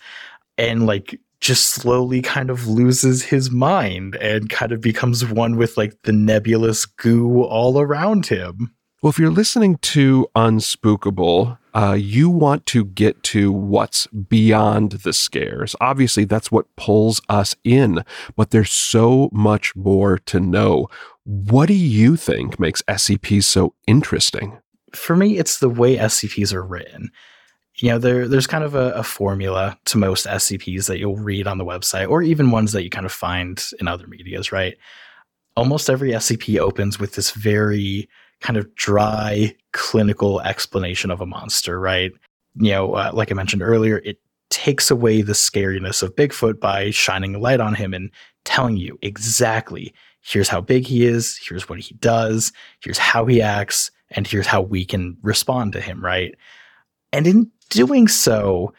And 0.57 0.85
like 0.85 1.19
just 1.43 1.69
slowly 1.69 2.21
kind 2.21 2.49
of 2.49 2.67
loses 2.67 3.23
his 3.23 3.51
mind 3.51 4.15
and 4.15 4.49
kind 4.49 4.71
of 4.71 4.79
becomes 4.79 5.25
one 5.25 5.57
with 5.57 5.75
like 5.75 5.93
the 6.03 6.13
nebulous 6.13 6.85
goo 6.85 7.43
all 7.43 7.81
around 7.81 8.27
him. 8.27 8.73
Well, 9.01 9.09
if 9.09 9.19
you're 9.19 9.29
listening 9.29 9.75
to 9.79 10.29
Unspookable, 10.33 11.57
uh, 11.73 11.97
you 11.99 12.29
want 12.29 12.65
to 12.67 12.85
get 12.85 13.21
to 13.23 13.51
what's 13.51 14.07
beyond 14.07 14.93
the 14.93 15.11
scares. 15.11 15.75
Obviously, 15.81 16.23
that's 16.23 16.49
what 16.49 16.73
pulls 16.77 17.19
us 17.27 17.53
in, 17.65 18.05
but 18.37 18.51
there's 18.51 18.71
so 18.71 19.29
much 19.33 19.75
more 19.75 20.19
to 20.19 20.39
know. 20.39 20.87
What 21.25 21.65
do 21.65 21.73
you 21.73 22.15
think 22.15 22.57
makes 22.57 22.81
SCPs 22.83 23.43
so 23.43 23.73
interesting? 23.87 24.59
For 24.93 25.17
me, 25.17 25.37
it's 25.37 25.57
the 25.57 25.67
way 25.67 25.97
SCPs 25.97 26.53
are 26.53 26.63
written 26.63 27.11
you 27.77 27.89
know 27.89 27.97
there 27.97 28.27
there's 28.27 28.47
kind 28.47 28.63
of 28.63 28.75
a, 28.75 28.91
a, 28.91 29.03
formula 29.03 29.77
to 29.85 29.97
most 29.97 30.27
scps 30.27 30.87
that 30.87 30.99
you'll 30.99 31.17
read 31.17 31.47
on 31.47 31.57
the 31.57 31.65
website 31.65 32.09
or 32.09 32.21
even 32.21 32.51
ones 32.51 32.71
that 32.71 32.83
you 32.83 32.89
kind 32.89 33.05
of 33.05 33.11
find 33.11 33.65
in 33.79 33.87
other 33.87 34.07
medias 34.07 34.51
right? 34.51 34.77
Almost 35.55 35.89
every 35.89 36.11
scp 36.11 36.59
opens 36.59 36.99
with 36.99 37.15
this 37.15 37.31
very 37.31 38.07
kind 38.41 38.57
of 38.57 38.73
dry 38.75 39.55
clinical 39.71 40.41
explanation 40.41 41.11
of 41.11 41.21
a 41.21 41.25
monster 41.25 41.79
right? 41.79 42.11
You 42.55 42.71
know 42.71 42.93
uh, 42.93 43.11
like 43.13 43.31
i 43.31 43.35
mentioned 43.35 43.63
earlier 43.63 43.97
it 43.99 44.19
takes 44.49 44.91
away 44.91 45.23
the 45.23 45.33
scariness 45.33 46.03
of 46.03 46.15
bigfoot 46.15 46.59
by 46.59 46.91
shining 46.91 47.33
a 47.33 47.39
light 47.39 47.59
on 47.59 47.73
him 47.73 47.93
and 47.93 48.11
telling 48.45 48.77
you 48.77 48.99
exactly 49.01 49.91
here's 50.21 50.47
how 50.47 50.61
big 50.61 50.85
he 50.85 51.05
is 51.05 51.39
here's 51.41 51.67
what 51.67 51.79
he 51.79 51.95
does 51.95 52.51
here's 52.81 52.99
how 52.99 53.25
he 53.25 53.41
acts 53.41 53.89
and 54.11 54.27
here's 54.27 54.45
how 54.45 54.61
we 54.61 54.85
can 54.85 55.17
respond 55.23 55.73
to 55.73 55.81
him 55.81 56.03
right? 56.05 56.35
And 57.11 57.27
in 57.27 57.51
doing 57.73 58.07
so, 58.07 58.73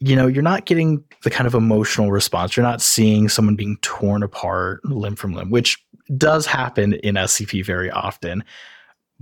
you 0.00 0.16
know, 0.16 0.26
you're 0.26 0.42
not 0.42 0.66
getting 0.66 1.02
the 1.22 1.30
kind 1.30 1.46
of 1.46 1.54
emotional 1.54 2.10
response. 2.10 2.56
You're 2.56 2.66
not 2.66 2.82
seeing 2.82 3.28
someone 3.28 3.56
being 3.56 3.78
torn 3.80 4.22
apart 4.22 4.84
limb 4.84 5.16
from 5.16 5.32
limb, 5.32 5.50
which 5.50 5.82
does 6.16 6.46
happen 6.46 6.94
in 6.94 7.14
SCP 7.14 7.64
very 7.64 7.90
often, 7.90 8.44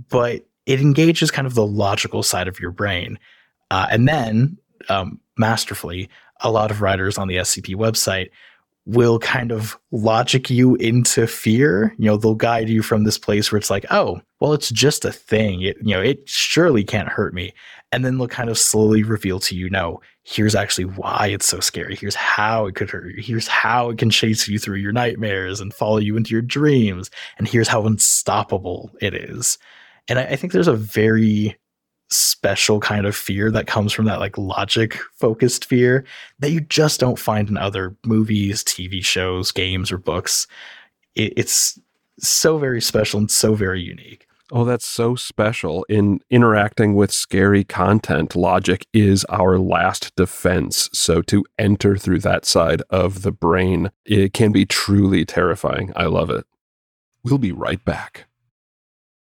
but 0.09 0.45
it 0.65 0.81
engages 0.81 1.31
kind 1.31 1.47
of 1.47 1.55
the 1.55 1.65
logical 1.65 2.23
side 2.23 2.47
of 2.47 2.59
your 2.59 2.71
brain. 2.71 3.17
Uh, 3.71 3.87
and 3.91 4.07
then, 4.07 4.57
um, 4.89 5.19
masterfully, 5.37 6.09
a 6.41 6.51
lot 6.51 6.71
of 6.71 6.81
writers 6.81 7.17
on 7.17 7.27
the 7.27 7.37
SCP 7.37 7.75
website 7.75 8.29
will 8.85 9.17
kind 9.19 9.51
of 9.51 9.77
logic 9.91 10.49
you 10.49 10.75
into 10.75 11.25
fear. 11.25 11.95
You 11.97 12.05
know, 12.05 12.17
they'll 12.17 12.35
guide 12.35 12.69
you 12.69 12.81
from 12.81 13.03
this 13.03 13.17
place 13.17 13.51
where 13.51 13.57
it's 13.57 13.69
like, 13.69 13.85
oh, 13.91 14.21
well, 14.39 14.53
it's 14.53 14.69
just 14.69 15.05
a 15.05 15.11
thing. 15.11 15.61
It, 15.61 15.77
you 15.81 15.93
know, 15.93 16.01
it 16.01 16.27
surely 16.27 16.83
can't 16.83 17.07
hurt 17.07 17.33
me. 17.33 17.53
And 17.93 18.03
then 18.03 18.17
they'll 18.17 18.27
kind 18.27 18.49
of 18.49 18.57
slowly 18.57 19.03
reveal 19.03 19.39
to 19.41 19.55
you, 19.55 19.69
no, 19.69 20.01
here's 20.23 20.55
actually 20.55 20.85
why 20.85 21.27
it's 21.27 21.45
so 21.45 21.59
scary. 21.59 21.95
Here's 21.95 22.15
how 22.15 22.65
it 22.65 22.75
could 22.75 22.89
hurt 22.89 23.13
you. 23.15 23.21
Here's 23.21 23.47
how 23.47 23.89
it 23.89 23.97
can 23.97 24.09
chase 24.09 24.47
you 24.47 24.59
through 24.59 24.77
your 24.77 24.91
nightmares 24.91 25.61
and 25.61 25.73
follow 25.73 25.97
you 25.97 26.17
into 26.17 26.31
your 26.31 26.41
dreams. 26.41 27.09
And 27.37 27.47
here's 27.47 27.67
how 27.67 27.85
unstoppable 27.85 28.91
it 28.99 29.13
is. 29.13 29.57
And 30.09 30.19
I, 30.19 30.23
I 30.23 30.35
think 30.35 30.51
there's 30.51 30.67
a 30.67 30.75
very 30.75 31.55
special 32.13 32.79
kind 32.79 33.05
of 33.05 33.15
fear 33.15 33.51
that 33.51 33.67
comes 33.67 33.91
from 33.91 34.05
that 34.05 34.19
like 34.19 34.37
logic 34.37 34.95
focused 35.13 35.65
fear 35.65 36.05
that 36.39 36.51
you 36.51 36.61
just 36.61 36.99
don't 36.99 37.19
find 37.19 37.49
in 37.49 37.57
other 37.57 37.95
movies, 38.05 38.63
TV 38.63 39.03
shows, 39.03 39.51
games, 39.51 39.91
or 39.91 39.97
books. 39.97 40.47
It, 41.15 41.33
it's 41.35 41.79
so 42.19 42.57
very 42.57 42.81
special 42.81 43.19
and 43.19 43.31
so 43.31 43.55
very 43.55 43.81
unique. 43.81 44.27
Oh, 44.51 44.65
that's 44.65 44.85
so 44.85 45.15
special. 45.15 45.83
In 45.89 46.19
interacting 46.29 46.93
with 46.93 47.11
scary 47.11 47.63
content, 47.63 48.35
logic 48.35 48.85
is 48.93 49.25
our 49.29 49.57
last 49.57 50.15
defense. 50.15 50.89
So 50.93 51.21
to 51.23 51.43
enter 51.57 51.97
through 51.97 52.19
that 52.19 52.45
side 52.45 52.83
of 52.89 53.23
the 53.23 53.31
brain, 53.31 53.89
it 54.05 54.33
can 54.33 54.51
be 54.51 54.65
truly 54.65 55.25
terrifying. 55.25 55.91
I 55.95 56.05
love 56.05 56.29
it. 56.29 56.45
We'll 57.23 57.39
be 57.39 57.51
right 57.51 57.83
back. 57.83 58.25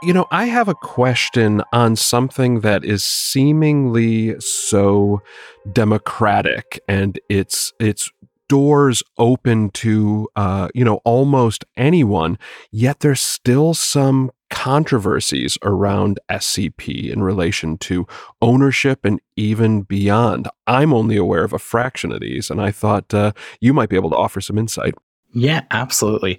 You 0.00 0.12
know, 0.12 0.26
I 0.30 0.44
have 0.44 0.68
a 0.68 0.76
question 0.76 1.60
on 1.72 1.96
something 1.96 2.60
that 2.60 2.84
is 2.84 3.02
seemingly 3.02 4.38
so 4.38 5.22
democratic 5.72 6.80
and 6.86 7.18
it's 7.28 7.72
it's 7.80 8.08
doors 8.48 9.02
open 9.18 9.70
to 9.70 10.28
uh, 10.36 10.68
you 10.72 10.84
know 10.84 11.00
almost 11.04 11.64
anyone 11.76 12.38
yet 12.70 13.00
there's 13.00 13.20
still 13.20 13.74
some 13.74 14.30
controversies 14.50 15.58
around 15.62 16.18
scp 16.30 17.12
in 17.12 17.22
relation 17.22 17.76
to 17.76 18.06
ownership 18.40 19.04
and 19.04 19.20
even 19.36 19.82
beyond. 19.82 20.48
I'm 20.66 20.94
only 20.94 21.16
aware 21.16 21.44
of 21.44 21.52
a 21.52 21.58
fraction 21.58 22.12
of 22.12 22.20
these 22.20 22.50
and 22.50 22.60
i 22.62 22.70
thought 22.70 23.12
uh, 23.12 23.32
you 23.60 23.74
might 23.74 23.88
be 23.88 23.96
able 23.96 24.10
to 24.10 24.16
offer 24.16 24.40
some 24.40 24.58
insight. 24.58 24.94
Yeah 25.34 25.62
absolutely. 25.72 26.38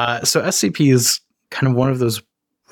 Uh, 0.00 0.24
so 0.24 0.42
scp 0.42 0.92
is 0.92 1.20
kind 1.50 1.70
of 1.70 1.76
one 1.76 1.90
of 1.90 2.00
those 2.00 2.20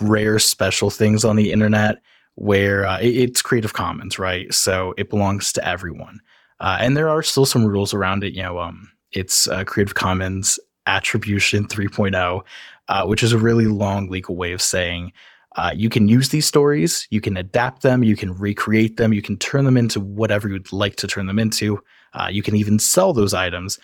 rare 0.02 0.38
special 0.38 0.90
things 0.90 1.25
on 1.25 1.37
the 1.37 1.52
internet 1.52 1.97
where 2.35 2.87
uh, 2.87 2.99
it's 3.00 3.42
Creative 3.42 3.73
Commons, 3.73 4.18
right? 4.18 4.52
So 4.52 4.94
it 4.97 5.11
belongs 5.11 5.52
to 5.54 5.66
everyone. 5.66 6.21
Uh, 6.61 6.78
and 6.80 6.97
there 6.97 7.09
are 7.09 7.23
still 7.23 7.47
some 7.47 7.64
rules 7.64 7.92
around 7.92 8.25
it. 8.25 8.35
You 8.35 8.42
know, 8.42 8.59
um, 8.59 8.90
it's 9.12 9.49
uh, 9.49 9.64
Creative 9.64 9.94
Commons 9.94 10.59
Attribution 10.87 11.66
3.0, 11.66 12.42
uh, 12.88 13.06
which 13.06 13.23
is 13.23 13.32
a 13.32 13.38
really 13.38 13.66
long 13.66 14.09
legal 14.09 14.37
way 14.37 14.52
of 14.52 14.62
saying 14.62 15.12
uh, 15.56 15.73
you 15.75 15.90
can 15.90 16.09
use 16.09 16.30
these 16.30 16.47
stories, 16.47 17.06
you 17.11 17.21
can 17.21 17.37
adapt 17.37 17.82
them, 17.82 18.02
you 18.02 18.16
can 18.16 18.32
recreate 18.35 18.97
them, 18.97 19.12
you 19.12 19.21
can 19.21 19.37
turn 19.37 19.64
them 19.64 19.76
into 19.76 20.00
whatever 20.00 20.49
you'd 20.49 20.73
like 20.73 20.97
to 20.97 21.06
turn 21.06 21.26
them 21.26 21.38
into. 21.38 21.82
Uh, 22.14 22.28
you 22.30 22.42
can 22.42 22.56
even 22.56 22.78
sell 22.78 23.12
those 23.12 23.35
items, 23.35 23.78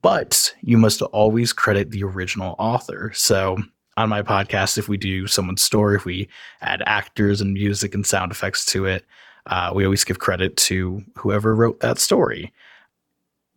but 0.00 0.54
you 0.60 0.78
must 0.78 1.02
always 1.02 1.52
credit 1.52 1.90
the 1.90 2.04
original 2.04 2.54
author. 2.58 3.10
So 3.14 3.58
on 3.96 4.08
my 4.08 4.22
podcast 4.22 4.78
if 4.78 4.88
we 4.88 4.96
do 4.96 5.26
someone's 5.26 5.62
story, 5.62 5.96
if 5.96 6.04
we 6.04 6.28
add 6.60 6.82
actors 6.86 7.40
and 7.40 7.52
music 7.52 7.94
and 7.94 8.06
sound 8.06 8.32
effects 8.32 8.64
to 8.66 8.86
it. 8.86 9.04
Uh, 9.46 9.72
we 9.74 9.84
always 9.84 10.04
give 10.04 10.18
credit 10.18 10.56
to 10.56 11.02
whoever 11.16 11.54
wrote 11.54 11.80
that 11.80 11.98
story. 11.98 12.52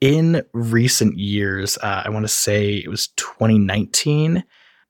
in 0.01 0.43
recent 0.53 1.17
years, 1.17 1.77
uh, 1.79 2.03
I 2.05 2.09
want 2.09 2.25
to 2.25 2.29
say 2.31 2.75
it 2.75 2.89
was 2.89 3.07
2019. 3.15 4.43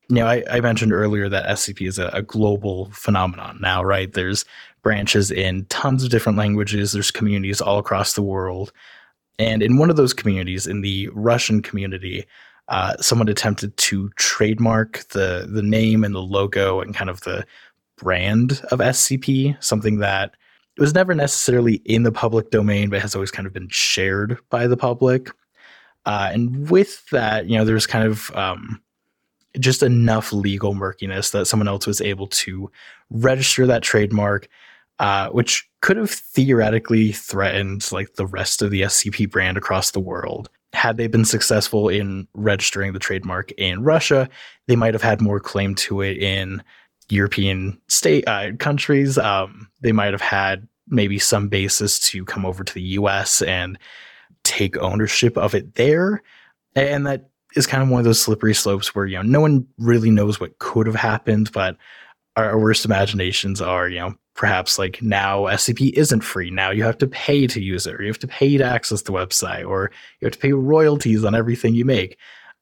Now, 0.09 0.27
I, 0.27 0.43
I 0.51 0.59
mentioned 0.61 0.93
earlier 0.93 1.29
that 1.29 1.47
SCP 1.47 1.87
is 1.87 1.99
a, 1.99 2.07
a 2.07 2.21
global 2.21 2.89
phenomenon 2.91 3.57
now, 3.61 3.83
right? 3.83 4.11
There's 4.11 4.45
branches 4.83 5.31
in 5.31 5.65
tons 5.65 6.03
of 6.03 6.09
different 6.09 6.37
languages. 6.37 6.91
There's 6.91 7.11
communities 7.11 7.61
all 7.61 7.79
across 7.79 8.13
the 8.13 8.21
world. 8.21 8.71
And 9.39 9.61
in 9.61 9.77
one 9.77 9.89
of 9.89 9.95
those 9.95 10.13
communities, 10.13 10.67
in 10.67 10.81
the 10.81 11.09
Russian 11.13 11.61
community, 11.61 12.25
uh, 12.67 12.95
someone 12.99 13.29
attempted 13.29 13.75
to 13.77 14.09
trademark 14.15 15.07
the 15.09 15.47
the 15.49 15.61
name 15.61 16.03
and 16.03 16.15
the 16.15 16.21
logo 16.21 16.81
and 16.81 16.95
kind 16.95 17.09
of 17.09 17.21
the 17.21 17.45
brand 17.97 18.61
of 18.71 18.79
SCP, 18.79 19.61
something 19.63 19.99
that 19.99 20.35
was 20.77 20.93
never 20.93 21.13
necessarily 21.13 21.75
in 21.85 22.03
the 22.03 22.11
public 22.11 22.51
domain, 22.51 22.89
but 22.89 23.01
has 23.01 23.15
always 23.15 23.31
kind 23.31 23.45
of 23.45 23.53
been 23.53 23.69
shared 23.69 24.37
by 24.49 24.67
the 24.67 24.77
public. 24.77 25.29
Uh, 26.05 26.29
and 26.33 26.69
with 26.69 27.07
that, 27.09 27.47
you 27.47 27.57
know, 27.57 27.65
there's 27.65 27.87
kind 27.87 28.05
of 28.05 28.35
um, 28.35 28.81
just 29.59 29.81
enough 29.81 30.33
legal 30.33 30.73
murkiness 30.73 31.31
that 31.31 31.45
someone 31.45 31.67
else 31.67 31.87
was 31.87 32.01
able 32.01 32.27
to 32.27 32.69
register 33.09 33.65
that 33.65 33.83
trademark, 33.83 34.47
uh, 34.99 35.29
which 35.29 35.67
could 35.81 35.97
have 35.97 36.11
theoretically 36.11 37.11
threatened 37.11 37.89
like 37.91 38.13
the 38.15 38.25
rest 38.25 38.61
of 38.61 38.71
the 38.71 38.81
SCP 38.81 39.29
brand 39.29 39.57
across 39.57 39.91
the 39.91 39.99
world. 39.99 40.49
Had 40.75 40.97
they 40.97 41.07
been 41.07 41.25
successful 41.25 41.89
in 41.89 42.27
registering 42.33 42.93
the 42.93 42.99
trademark 42.99 43.51
in 43.53 43.83
Russia, 43.83 44.29
they 44.67 44.75
might 44.75 44.93
have 44.93 45.03
had 45.03 45.21
more 45.21 45.39
claim 45.39 45.75
to 45.75 46.01
it 46.01 46.17
in 46.17 46.63
European 47.09 47.79
state 47.87 48.27
uh, 48.27 48.51
countries. 48.59 49.17
Um, 49.17 49.69
they 49.81 49.91
might 49.91 50.13
have 50.13 50.21
had 50.21 50.67
maybe 50.87 51.17
some 51.17 51.47
basis 51.47 51.99
to 51.99 52.25
come 52.25 52.45
over 52.45 52.63
to 52.63 52.73
the 52.73 52.81
U.S. 52.81 53.41
and 53.41 53.77
take 54.43 54.77
ownership 54.77 55.37
of 55.37 55.55
it 55.55 55.75
there, 55.75 56.21
and 56.75 57.05
that 57.07 57.29
is 57.55 57.65
kind 57.65 57.81
of 57.81 57.89
one 57.89 57.99
of 57.99 58.05
those 58.05 58.21
slippery 58.21 58.53
slopes 58.53 58.93
where 58.93 59.05
you 59.05 59.15
know 59.15 59.23
no 59.23 59.41
one 59.41 59.65
really 59.77 60.11
knows 60.11 60.39
what 60.39 60.59
could 60.59 60.87
have 60.87 60.95
happened, 60.95 61.51
but 61.51 61.77
our, 62.35 62.59
worst 62.59 62.85
imaginations 62.85 63.61
are 63.61 63.89
you 63.89 63.99
know 63.99 64.15
perhaps 64.35 64.77
like 64.77 65.01
now 65.01 65.43
SCP 65.43 65.93
isn't 65.93 66.21
free. 66.21 66.51
Now 66.51 66.69
you 66.71 66.83
have 66.83 66.97
to 66.99 67.07
pay 67.07 67.47
to 67.47 67.61
use 67.61 67.87
it, 67.87 67.95
or 67.95 68.01
you 68.01 68.07
have 68.07 68.19
to 68.19 68.27
pay 68.27 68.57
to 68.57 68.63
access 68.63 69.03
the 69.03 69.13
website, 69.13 69.67
or 69.67 69.91
you 70.19 70.25
have 70.25 70.33
to 70.33 70.39
pay 70.39 70.53
royalties 70.53 71.23
on 71.23 71.35
everything 71.35 71.73
you 71.73 71.85
make, 71.85 72.17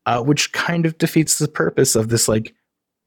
uh, 0.05 0.21
which 0.21 0.51
kind 0.53 0.85
of 0.85 0.97
defeats 0.97 1.39
the 1.39 1.47
purpose 1.47 1.95
of 1.95 2.09
this 2.09 2.27
like 2.27 2.53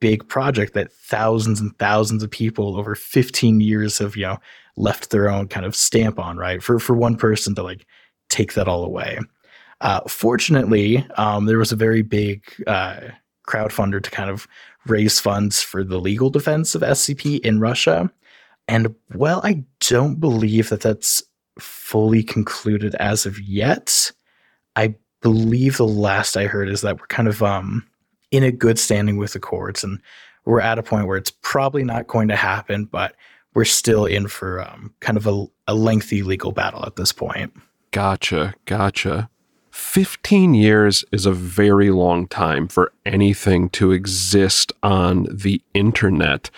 big 0.01 0.27
project 0.29 0.75
that 0.75 0.93
thousands 0.93 1.61
and 1.61 1.77
thousands 1.79 2.23
of 2.23 2.31
people 2.31 2.77
over 2.77 2.95
15 2.95 3.61
years 3.61 3.99
have 3.99 4.17
you 4.17 4.27
know 4.27 4.39
left 4.77 5.11
their 5.11 5.31
own 5.31 5.49
kind 5.49 5.65
of 5.65 5.75
stamp 5.75 6.19
on 6.19 6.37
right 6.37 6.63
for 6.63 6.79
for 6.79 6.95
one 6.95 7.17
person 7.17 7.55
to 7.55 7.63
like 7.63 7.87
take 8.29 8.53
that 8.55 8.69
all 8.69 8.85
away 8.85 9.19
uh, 9.81 10.01
fortunately 10.07 11.07
um, 11.17 11.47
there 11.47 11.59
was 11.59 11.73
a 11.73 11.77
very 11.77 12.03
big 12.03 12.43
uh, 12.67 13.01
crowdfunder 13.47 14.03
to 14.03 14.11
kind 14.11 14.31
of 14.31 14.47
raise 14.87 15.19
funds 15.19 15.63
for 15.63 15.83
the 15.83 15.99
legal 15.99 16.31
defense 16.31 16.75
of 16.75 16.83
scp 16.83 17.41
in 17.41 17.61
russia 17.61 18.11
and 18.69 18.95
well 19.15 19.41
i 19.45 19.65
don't 19.81 20.21
believe 20.21 20.69
that 20.69 20.81
that's 20.81 21.23
fully 21.59 22.23
concluded 22.23 22.95
as 22.97 23.27
of 23.27 23.41
yet 23.41 24.13
i 24.77 24.95
believe 25.23 25.77
the 25.77 25.87
last 25.87 26.37
i 26.37 26.45
heard 26.45 26.69
is 26.69 26.83
that 26.83 27.01
we're 27.01 27.07
kind 27.07 27.29
of 27.29 27.43
um 27.43 27.87
in 28.31 28.43
a 28.43 28.53
good 28.53 28.79
standing 28.79 29.17
with 29.17 29.33
the 29.33 29.41
courts, 29.41 29.85
and 29.85 30.01
we're 30.45 30.61
at 30.61 30.79
a 30.79 30.83
point 30.83 31.07
where 31.07 31.17
it's 31.17 31.31
probably 31.31 31.85
not 31.85 32.07
going 32.07 32.29
to 32.29 32.37
happen, 32.37 32.85
but 32.85 33.15
we're 33.55 33.65
still 33.65 34.05
in 34.05 34.29
for 34.29 34.61
um, 34.61 34.93
kind 35.01 35.17
of 35.17 35.27
a, 35.27 35.47
a 35.67 35.75
lengthy 35.75 36.23
legal 36.23 36.53
battle 36.53 36.85
at 36.85 36.97
this 36.97 37.13
point. 37.13 37.53
Gotcha, 37.91 38.55
gotcha. 38.67 39.31
15 39.77 40.55
years 40.55 41.05
is 41.13 41.27
a 41.27 41.33
very 41.33 41.91
long 41.91 42.27
time 42.29 42.67
for 42.67 42.93
anything 43.05 43.69
to 43.71 43.93
exist 43.93 44.73
on 44.83 45.27
the 45.31 45.61
internet. 45.75 46.51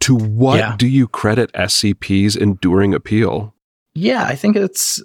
To 0.00 0.16
what 0.16 0.58
yeah. 0.58 0.74
do 0.76 0.88
you 0.88 1.06
credit 1.06 1.52
SCP's 1.52 2.34
enduring 2.34 2.92
appeal? 2.92 3.54
Yeah, 3.94 4.24
I 4.24 4.34
think 4.34 4.56
it's 4.56 5.00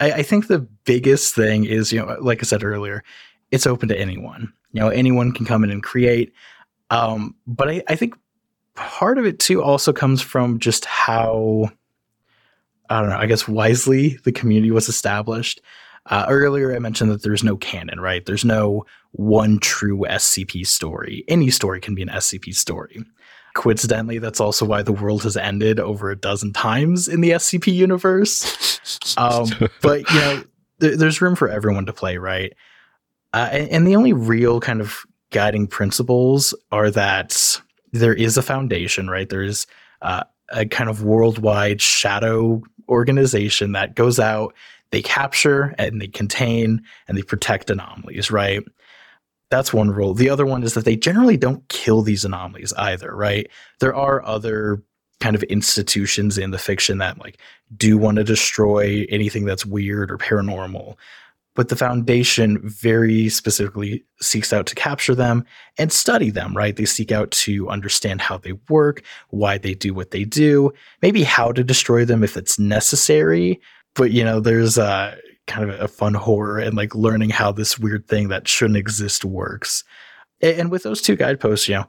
I, 0.00 0.12
I, 0.12 0.22
think 0.24 0.48
the 0.48 0.60
biggest 0.84 1.34
thing 1.34 1.64
is, 1.64 1.92
you 1.92 2.04
know, 2.04 2.16
like 2.20 2.40
I 2.40 2.42
said 2.42 2.64
earlier, 2.64 3.04
it's 3.52 3.68
open 3.68 3.88
to 3.90 3.98
anyone. 3.98 4.52
You 4.72 4.80
know, 4.80 4.88
anyone 4.88 5.30
can 5.30 5.46
come 5.46 5.62
in 5.62 5.70
and 5.70 5.82
create. 5.82 6.32
Um, 6.90 7.36
but 7.46 7.70
I, 7.70 7.82
I 7.88 7.94
think 7.94 8.14
part 8.74 9.18
of 9.18 9.26
it 9.26 9.38
too 9.38 9.62
also 9.62 9.92
comes 9.92 10.20
from 10.20 10.58
just 10.58 10.86
how 10.86 11.70
I 12.90 13.00
don't 13.00 13.10
know, 13.10 13.18
I 13.18 13.26
guess 13.26 13.46
wisely 13.46 14.18
the 14.24 14.32
community 14.32 14.72
was 14.72 14.88
established. 14.88 15.60
Uh, 16.06 16.26
earlier, 16.28 16.74
I 16.74 16.78
mentioned 16.78 17.10
that 17.10 17.22
there's 17.22 17.44
no 17.44 17.56
canon, 17.56 18.00
right? 18.00 18.24
There's 18.24 18.44
no 18.44 18.84
one 19.12 19.58
true 19.58 20.04
SCP 20.08 20.66
story. 20.66 21.24
Any 21.28 21.50
story 21.50 21.80
can 21.80 21.94
be 21.94 22.02
an 22.02 22.08
SCP 22.08 22.54
story. 22.54 23.02
Coincidentally, 23.54 24.18
that's 24.18 24.40
also 24.40 24.66
why 24.66 24.82
the 24.82 24.92
world 24.92 25.22
has 25.22 25.36
ended 25.36 25.80
over 25.80 26.10
a 26.10 26.16
dozen 26.16 26.52
times 26.52 27.08
in 27.08 27.20
the 27.20 27.30
SCP 27.30 27.72
universe. 27.72 28.60
Um, 29.16 29.48
but, 29.80 30.10
you 30.10 30.20
know, 30.20 30.44
th- 30.80 30.98
there's 30.98 31.22
room 31.22 31.36
for 31.36 31.48
everyone 31.48 31.86
to 31.86 31.92
play, 31.92 32.18
right? 32.18 32.52
Uh, 33.32 33.48
and, 33.50 33.68
and 33.70 33.86
the 33.86 33.96
only 33.96 34.12
real 34.12 34.60
kind 34.60 34.82
of 34.82 35.06
guiding 35.30 35.66
principles 35.66 36.52
are 36.70 36.90
that 36.90 37.60
there 37.92 38.12
is 38.12 38.36
a 38.36 38.42
foundation, 38.42 39.08
right? 39.08 39.28
There's 39.28 39.66
uh, 40.02 40.24
a 40.50 40.66
kind 40.66 40.90
of 40.90 41.02
worldwide 41.02 41.80
shadow 41.80 42.62
organization 42.88 43.72
that 43.72 43.94
goes 43.94 44.18
out, 44.18 44.54
they 44.94 45.02
capture 45.02 45.74
and 45.78 46.00
they 46.00 46.06
contain 46.06 46.82
and 47.08 47.18
they 47.18 47.22
protect 47.22 47.68
anomalies, 47.68 48.30
right? 48.30 48.62
That's 49.50 49.72
one 49.72 49.90
rule. 49.90 50.14
The 50.14 50.30
other 50.30 50.46
one 50.46 50.62
is 50.62 50.74
that 50.74 50.84
they 50.84 50.96
generally 50.96 51.36
don't 51.36 51.68
kill 51.68 52.02
these 52.02 52.24
anomalies 52.24 52.72
either, 52.74 53.14
right? 53.14 53.48
There 53.80 53.94
are 53.94 54.24
other 54.24 54.82
kind 55.20 55.34
of 55.34 55.42
institutions 55.44 56.38
in 56.38 56.50
the 56.50 56.58
fiction 56.58 56.98
that 56.98 57.18
like 57.18 57.38
do 57.76 57.98
want 57.98 58.16
to 58.16 58.24
destroy 58.24 59.06
anything 59.08 59.44
that's 59.44 59.66
weird 59.66 60.10
or 60.10 60.18
paranormal 60.18 60.96
but 61.54 61.68
the 61.68 61.76
foundation 61.76 62.58
very 62.68 63.28
specifically 63.28 64.04
seeks 64.20 64.52
out 64.52 64.66
to 64.66 64.74
capture 64.74 65.14
them 65.14 65.44
and 65.78 65.92
study 65.92 66.30
them, 66.30 66.56
right? 66.56 66.74
They 66.74 66.84
seek 66.84 67.12
out 67.12 67.30
to 67.30 67.68
understand 67.68 68.20
how 68.20 68.38
they 68.38 68.52
work, 68.68 69.02
why 69.30 69.58
they 69.58 69.74
do 69.74 69.94
what 69.94 70.10
they 70.10 70.24
do, 70.24 70.72
maybe 71.00 71.22
how 71.22 71.52
to 71.52 71.62
destroy 71.62 72.04
them 72.04 72.24
if 72.24 72.36
it's 72.36 72.58
necessary. 72.58 73.60
But, 73.94 74.10
you 74.10 74.24
know, 74.24 74.40
there's 74.40 74.76
kind 75.46 75.70
of 75.70 75.80
a 75.80 75.88
fun 75.88 76.14
horror 76.14 76.58
and 76.58 76.76
like 76.76 76.94
learning 76.94 77.30
how 77.30 77.52
this 77.52 77.78
weird 77.78 78.08
thing 78.08 78.28
that 78.28 78.48
shouldn't 78.48 78.78
exist 78.78 79.24
works. 79.24 79.84
And 80.40 80.70
with 80.70 80.82
those 80.82 81.00
two 81.00 81.16
guideposts, 81.16 81.68
you 81.68 81.74
know, 81.74 81.86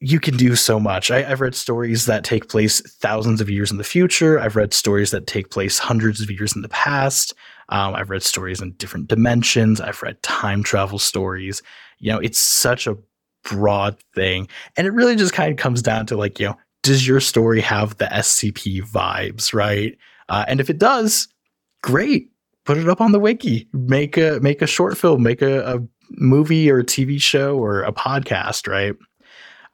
you 0.00 0.18
can 0.18 0.36
do 0.36 0.56
so 0.56 0.80
much. 0.80 1.12
I, 1.12 1.22
have 1.22 1.40
read 1.40 1.54
stories 1.54 2.06
that 2.06 2.24
take 2.24 2.48
place 2.48 2.80
thousands 2.80 3.40
of 3.40 3.48
years 3.48 3.70
in 3.70 3.78
the 3.78 3.84
future. 3.84 4.38
I've 4.40 4.56
read 4.56 4.74
stories 4.74 5.12
that 5.12 5.28
take 5.28 5.50
place 5.50 5.78
hundreds 5.78 6.20
of 6.20 6.30
years 6.30 6.56
in 6.56 6.62
the 6.62 6.68
past. 6.68 7.34
Um, 7.68 7.94
I've 7.94 8.10
read 8.10 8.24
stories 8.24 8.60
in 8.60 8.72
different 8.72 9.06
dimensions. 9.06 9.80
I've 9.80 10.02
read 10.02 10.20
time 10.22 10.64
travel 10.64 10.98
stories. 10.98 11.62
You 11.98 12.12
know, 12.12 12.18
it's 12.18 12.38
such 12.38 12.88
a 12.88 12.96
broad 13.44 13.96
thing. 14.14 14.48
And 14.76 14.88
it 14.88 14.92
really 14.92 15.14
just 15.14 15.34
kind 15.34 15.52
of 15.52 15.56
comes 15.56 15.82
down 15.82 16.06
to 16.06 16.16
like, 16.16 16.40
you 16.40 16.48
know, 16.48 16.56
does 16.82 17.06
your 17.06 17.20
story 17.20 17.60
have 17.60 17.96
the 17.98 18.06
SCP 18.06 18.82
vibes, 18.82 19.54
right? 19.54 19.96
Uh, 20.28 20.44
and 20.48 20.60
if 20.60 20.68
it 20.68 20.78
does, 20.78 21.28
great. 21.82 22.30
Put 22.64 22.78
it 22.78 22.88
up 22.88 23.00
on 23.00 23.12
the 23.12 23.20
wiki. 23.20 23.68
Make 23.72 24.16
a 24.16 24.38
make 24.40 24.62
a 24.62 24.66
short 24.66 24.96
film. 24.96 25.22
Make 25.22 25.42
a, 25.42 25.76
a 25.76 25.86
movie 26.10 26.70
or 26.70 26.80
a 26.80 26.84
TV 26.84 27.20
show 27.20 27.58
or 27.58 27.82
a 27.82 27.92
podcast, 27.92 28.68
right? 28.68 28.94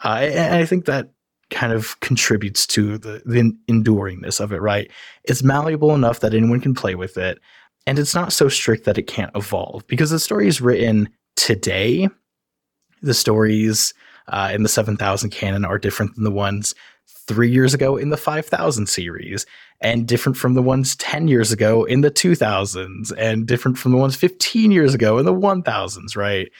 Uh, 0.05 0.31
and 0.33 0.55
I 0.55 0.65
think 0.65 0.87
that 0.87 1.11
kind 1.51 1.73
of 1.73 1.99
contributes 2.01 2.67
to 2.67 2.99
the, 2.99 3.23
the 3.25 3.53
enduringness 3.69 4.41
of 4.41 4.53
it, 4.53 4.61
right? 4.61 4.91
It's 5.25 5.43
malleable 5.43 5.95
enough 5.95 6.21
that 6.21 6.35
anyone 6.35 6.61
can 6.61 6.75
play 6.75 6.95
with 6.95 7.17
it 7.17 7.41
and 7.89 7.99
it's 7.99 8.15
not 8.15 8.35
so 8.35 8.51
strict 8.51 8.85
that 8.85 8.99
it 8.99 9.07
can't 9.07 9.35
evolve 9.35 9.87
because 9.87 10.11
the 10.11 10.19
stories 10.19 10.61
written 10.61 11.09
today, 11.37 12.07
the 13.01 13.15
stories 13.15 13.95
uh, 14.27 14.51
in 14.53 14.63
the 14.63 14.69
7000 14.69 15.31
canon 15.31 15.65
are 15.65 15.79
different 15.79 16.15
than 16.15 16.25
the 16.25 16.31
ones 16.31 16.75
three 17.29 17.51
years 17.51 17.75
ago 17.75 17.97
in 17.97 18.09
the 18.09 18.17
5000 18.17 18.89
series, 18.89 19.47
and 19.81 20.09
different 20.09 20.37
from 20.37 20.55
the 20.55 20.63
ones 20.63 20.97
10 20.97 21.29
years 21.29 21.53
ago 21.53 21.85
in 21.85 22.01
the 22.01 22.11
2000s, 22.11 23.13
and 23.17 23.47
different 23.47 23.79
from 23.79 23.93
the 23.93 23.99
ones 23.99 24.17
15 24.17 24.73
years 24.73 24.95
ago 24.95 25.19
in 25.19 25.27
the 25.27 25.33
1000s, 25.33 26.17
right? 26.17 26.51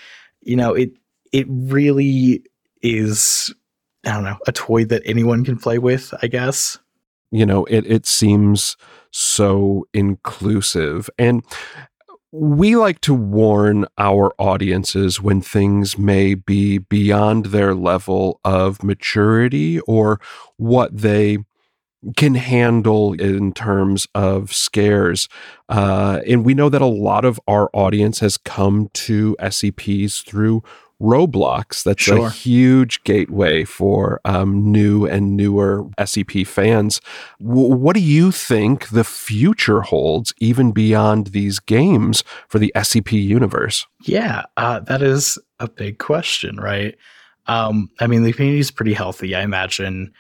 You 0.43 0.57
know, 0.57 0.75
it 0.75 0.93
it 1.33 1.47
really 1.49 2.45
is 2.83 3.53
I 4.05 4.13
don't 4.13 4.25
know, 4.25 4.39
a 4.47 4.53
toy 4.53 4.85
that 4.87 5.03
anyone 5.05 5.45
can 5.45 5.59
play 5.59 5.79
with, 5.79 6.15
I 6.23 6.29
guess. 6.29 6.79
You 7.31 7.45
know, 7.45 7.65
it 7.65 7.85
it 7.87 8.07
seems 8.07 8.77
so 9.11 9.87
inclusive. 9.93 11.11
And 11.19 11.43
we 12.31 12.77
like 12.77 13.01
to 13.01 13.15
warn 13.15 13.87
our 13.97 14.35
audiences 14.39 15.21
when 15.21 15.41
things 15.41 15.97
may 15.99 16.35
be 16.35 16.79
beyond 16.79 17.47
their 17.47 17.75
level 17.75 18.41
of 18.45 18.83
maturity 18.83 19.81
or 19.81 20.21
what 20.57 20.95
they 20.97 21.39
can 22.17 22.35
handle 22.35 23.15
in 23.15 23.53
terms 23.53 24.07
of 24.15 24.53
scares. 24.53 25.29
Uh, 25.69 26.21
and 26.27 26.45
we 26.45 26.55
know 26.55 26.69
that 26.69 26.83
a 26.83 26.87
lot 26.87 27.25
of 27.25 27.41
our 27.49 27.71
audience 27.73 28.21
has 28.21 28.37
come 28.37 28.89
to 28.93 29.35
SCPs 29.41 30.23
through 30.25 30.63
Roblox. 31.01 31.83
That's 31.85 32.03
Sure. 32.03 32.27
a 32.27 32.31
huge 32.31 33.03
gateway 33.05 33.65
for 33.65 34.21
um, 34.25 34.73
new 34.73 35.07
and 35.07 35.37
newer 35.37 35.85
SCP 35.99 36.47
fans. 36.47 37.01
W- 37.41 37.75
what 37.75 37.95
do 37.95 38.01
you 38.01 38.33
think 38.33 38.89
the 38.89 39.05
future 39.05 39.83
holds, 39.83 40.35
even 40.39 40.73
beyond 40.73 41.29
these 41.29 41.59
games, 41.61 42.25
for 42.49 42.59
the 42.59 42.73
SCP 42.75 43.13
universe? 43.13 43.87
Yeah, 44.03 44.43
uh, 44.57 44.81
that 44.81 45.03
is 45.03 45.39
a 45.61 45.69
big 45.69 45.99
question, 45.99 46.57
right? 46.57 46.97
Um, 47.47 47.89
I 48.01 48.07
mean, 48.07 48.25
the 48.25 48.33
community 48.33 48.61
is 48.61 48.71
pretty 48.71 48.93
healthy. 48.93 49.35
I 49.35 49.43
imagine 49.43 50.13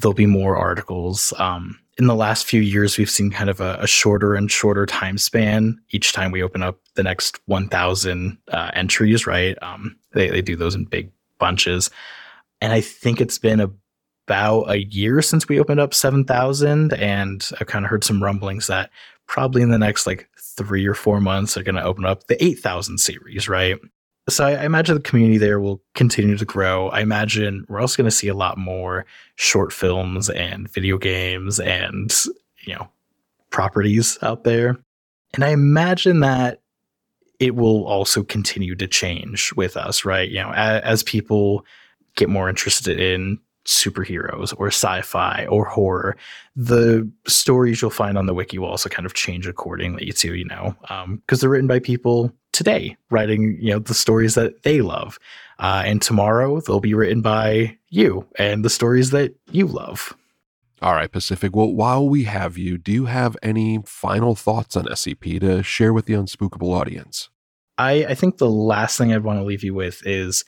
there'll 0.00 0.14
be 0.14 0.26
more 0.26 0.56
articles. 0.56 1.32
Um, 1.38 1.78
in 1.98 2.06
the 2.06 2.14
last 2.14 2.46
few 2.46 2.60
years, 2.60 2.96
we've 2.96 3.10
seen 3.10 3.30
kind 3.30 3.50
of 3.50 3.60
a, 3.60 3.76
a 3.80 3.86
shorter 3.86 4.34
and 4.34 4.50
shorter 4.50 4.86
time 4.86 5.18
span 5.18 5.80
each 5.90 6.12
time 6.12 6.30
we 6.30 6.42
open 6.42 6.62
up 6.62 6.78
the 6.94 7.02
next 7.02 7.40
1,000 7.46 8.38
uh, 8.52 8.70
entries, 8.72 9.26
right? 9.26 9.60
Um, 9.62 9.96
they, 10.12 10.30
they 10.30 10.40
do 10.40 10.54
those 10.54 10.76
in 10.76 10.84
big 10.84 11.10
bunches. 11.38 11.90
And 12.60 12.72
I 12.72 12.80
think 12.80 13.20
it's 13.20 13.38
been 13.38 13.60
about 13.60 14.70
a 14.70 14.84
year 14.84 15.20
since 15.22 15.48
we 15.48 15.58
opened 15.58 15.80
up 15.80 15.92
7,000. 15.92 16.92
And 16.94 17.50
I've 17.60 17.66
kind 17.66 17.84
of 17.84 17.90
heard 17.90 18.04
some 18.04 18.22
rumblings 18.22 18.68
that 18.68 18.90
probably 19.26 19.62
in 19.62 19.70
the 19.70 19.78
next 19.78 20.06
like 20.06 20.28
three 20.38 20.86
or 20.86 20.94
four 20.94 21.20
months, 21.20 21.54
they're 21.54 21.64
going 21.64 21.74
to 21.74 21.82
open 21.82 22.06
up 22.06 22.28
the 22.28 22.42
8,000 22.42 22.98
series, 22.98 23.48
right? 23.48 23.76
So 24.28 24.46
I, 24.46 24.52
I 24.52 24.64
imagine 24.64 24.94
the 24.94 25.02
community 25.02 25.38
there 25.38 25.60
will 25.60 25.82
continue 25.94 26.36
to 26.36 26.44
grow. 26.44 26.88
I 26.88 27.00
imagine 27.00 27.64
we're 27.68 27.80
also 27.80 27.96
going 27.96 28.10
to 28.10 28.16
see 28.16 28.28
a 28.28 28.34
lot 28.34 28.58
more 28.58 29.06
short 29.36 29.72
films 29.72 30.28
and 30.28 30.70
video 30.70 30.98
games 30.98 31.58
and, 31.58 32.12
you 32.64 32.74
know, 32.74 32.88
properties 33.50 34.18
out 34.22 34.44
there. 34.44 34.76
And 35.34 35.44
I 35.44 35.50
imagine 35.50 36.20
that 36.20 36.60
it 37.38 37.54
will 37.54 37.86
also 37.86 38.22
continue 38.22 38.74
to 38.74 38.86
change 38.86 39.52
with 39.56 39.76
us, 39.76 40.04
right? 40.04 40.28
You 40.28 40.42
know, 40.42 40.52
as, 40.52 40.82
as 40.82 41.02
people 41.02 41.64
get 42.16 42.28
more 42.28 42.48
interested 42.48 43.00
in 43.00 43.38
superheroes 43.68 44.54
or 44.56 44.68
sci-fi 44.68 45.46
or 45.50 45.66
horror, 45.66 46.16
the 46.56 47.08
stories 47.26 47.82
you'll 47.82 47.90
find 47.90 48.16
on 48.16 48.24
the 48.24 48.32
wiki 48.32 48.58
will 48.58 48.68
also 48.68 48.88
kind 48.88 49.04
of 49.04 49.12
change 49.12 49.46
accordingly 49.46 50.10
to, 50.10 50.34
you 50.34 50.46
know, 50.46 50.74
because 51.16 51.40
they're 51.40 51.50
written 51.50 51.68
by 51.68 51.78
people 51.78 52.32
today 52.52 52.96
writing, 53.10 53.58
you 53.60 53.70
know, 53.70 53.78
the 53.78 53.92
stories 53.92 54.34
that 54.34 54.62
they 54.62 54.80
love. 54.80 55.18
Uh, 55.58 55.82
and 55.84 56.00
tomorrow 56.00 56.60
they'll 56.60 56.80
be 56.80 56.94
written 56.94 57.20
by 57.20 57.76
you 57.90 58.26
and 58.38 58.64
the 58.64 58.70
stories 58.70 59.10
that 59.10 59.34
you 59.52 59.66
love. 59.66 60.16
All 60.80 60.94
right, 60.94 61.12
Pacific. 61.12 61.54
Well, 61.54 61.72
while 61.72 62.08
we 62.08 62.24
have 62.24 62.56
you, 62.56 62.78
do 62.78 62.90
you 62.90 63.04
have 63.04 63.36
any 63.42 63.82
final 63.84 64.34
thoughts 64.34 64.76
on 64.76 64.86
SCP 64.86 65.40
to 65.40 65.62
share 65.62 65.92
with 65.92 66.06
the 66.06 66.14
unspookable 66.14 66.72
audience? 66.72 67.28
I, 67.76 68.06
I 68.06 68.14
think 68.14 68.38
the 68.38 68.50
last 68.50 68.96
thing 68.96 69.12
I'd 69.12 69.24
want 69.24 69.40
to 69.40 69.44
leave 69.44 69.62
you 69.62 69.74
with 69.74 70.06
is 70.06 70.44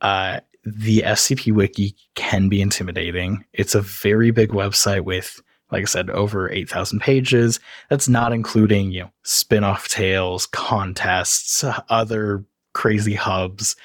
uh, 0.00 0.40
the 0.64 0.98
SCP 0.98 1.52
Wiki 1.52 1.94
can 2.14 2.48
be 2.48 2.60
intimidating. 2.60 3.44
It's 3.52 3.74
a 3.74 3.80
very 3.80 4.30
big 4.30 4.50
website 4.50 5.02
with, 5.02 5.40
like 5.70 5.82
I 5.82 5.86
said, 5.86 6.10
over 6.10 6.50
8,000 6.50 7.00
pages. 7.00 7.60
That's 7.88 8.08
not 8.08 8.32
including, 8.32 8.92
you 8.92 9.02
know, 9.02 9.10
spin 9.22 9.64
off 9.64 9.88
tales, 9.88 10.46
contests, 10.46 11.64
other 11.88 12.44
crazy 12.74 13.14
hubs. 13.14 13.76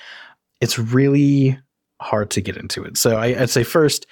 It's 0.61 0.77
really 0.77 1.57
hard 2.01 2.29
to 2.31 2.41
get 2.41 2.57
into 2.57 2.83
it. 2.83 2.97
So 2.97 3.17
I, 3.17 3.27
I'd 3.41 3.49
say 3.49 3.63
first, 3.63 4.05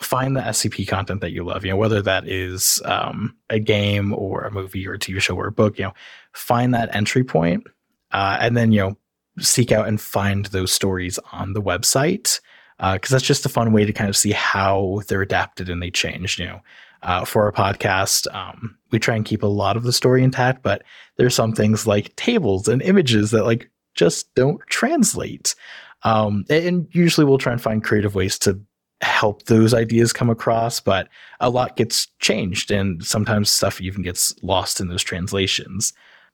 find 0.00 0.34
the 0.34 0.40
SCP 0.40 0.88
content 0.88 1.20
that 1.20 1.32
you 1.32 1.44
love, 1.44 1.64
you 1.64 1.70
know, 1.70 1.76
whether 1.76 2.00
that 2.02 2.26
is 2.26 2.80
um, 2.84 3.36
a 3.50 3.58
game 3.58 4.14
or 4.14 4.42
a 4.42 4.50
movie 4.50 4.86
or 4.88 4.94
a 4.94 4.98
TV 4.98 5.20
show 5.20 5.36
or 5.36 5.46
a 5.46 5.52
book, 5.52 5.78
you 5.78 5.84
know, 5.84 5.92
find 6.32 6.74
that 6.74 6.94
entry 6.94 7.22
point, 7.22 7.64
uh, 8.12 8.38
and 8.40 8.56
then, 8.56 8.72
you 8.72 8.80
know, 8.80 8.96
seek 9.40 9.72
out 9.72 9.88
and 9.88 10.00
find 10.00 10.46
those 10.46 10.72
stories 10.72 11.18
on 11.32 11.52
the 11.52 11.62
website. 11.62 12.40
Because 12.78 13.10
that's 13.10 13.24
just 13.24 13.44
a 13.44 13.50
fun 13.50 13.72
way 13.72 13.84
to 13.84 13.92
kind 13.92 14.08
of 14.08 14.16
see 14.16 14.32
how 14.32 15.02
they're 15.06 15.20
adapted 15.20 15.68
and 15.68 15.82
they 15.82 15.90
change. 15.90 16.38
you 16.38 16.46
know. 16.46 16.60
Uh, 17.02 17.24
for 17.24 17.44
our 17.44 17.52
podcast, 17.52 18.26
um, 18.34 18.76
we 18.90 18.98
try 18.98 19.16
and 19.16 19.24
keep 19.24 19.42
a 19.42 19.46
lot 19.46 19.74
of 19.74 19.84
the 19.84 19.92
story 19.92 20.22
intact, 20.22 20.62
but 20.62 20.82
there's 21.16 21.34
some 21.34 21.52
things 21.52 21.86
like 21.86 22.14
tables 22.16 22.68
and 22.68 22.82
images 22.82 23.30
that 23.30 23.46
like 23.46 23.70
just 23.94 24.34
don't 24.34 24.60
translate. 24.68 25.54
Um, 26.02 26.44
and 26.50 26.86
usually 26.92 27.24
we'll 27.24 27.38
try 27.38 27.52
and 27.52 27.62
find 27.62 27.82
creative 27.82 28.14
ways 28.14 28.38
to 28.40 28.60
help 29.00 29.44
those 29.44 29.72
ideas 29.72 30.12
come 30.12 30.28
across, 30.28 30.80
but 30.80 31.08
a 31.40 31.48
lot 31.48 31.76
gets 31.76 32.06
changed 32.18 32.70
and 32.70 33.02
sometimes 33.04 33.50
stuff 33.50 33.80
even 33.80 34.02
gets 34.02 34.34
lost 34.42 34.80
in 34.80 34.88
those 34.88 35.02
translations. 35.02 35.92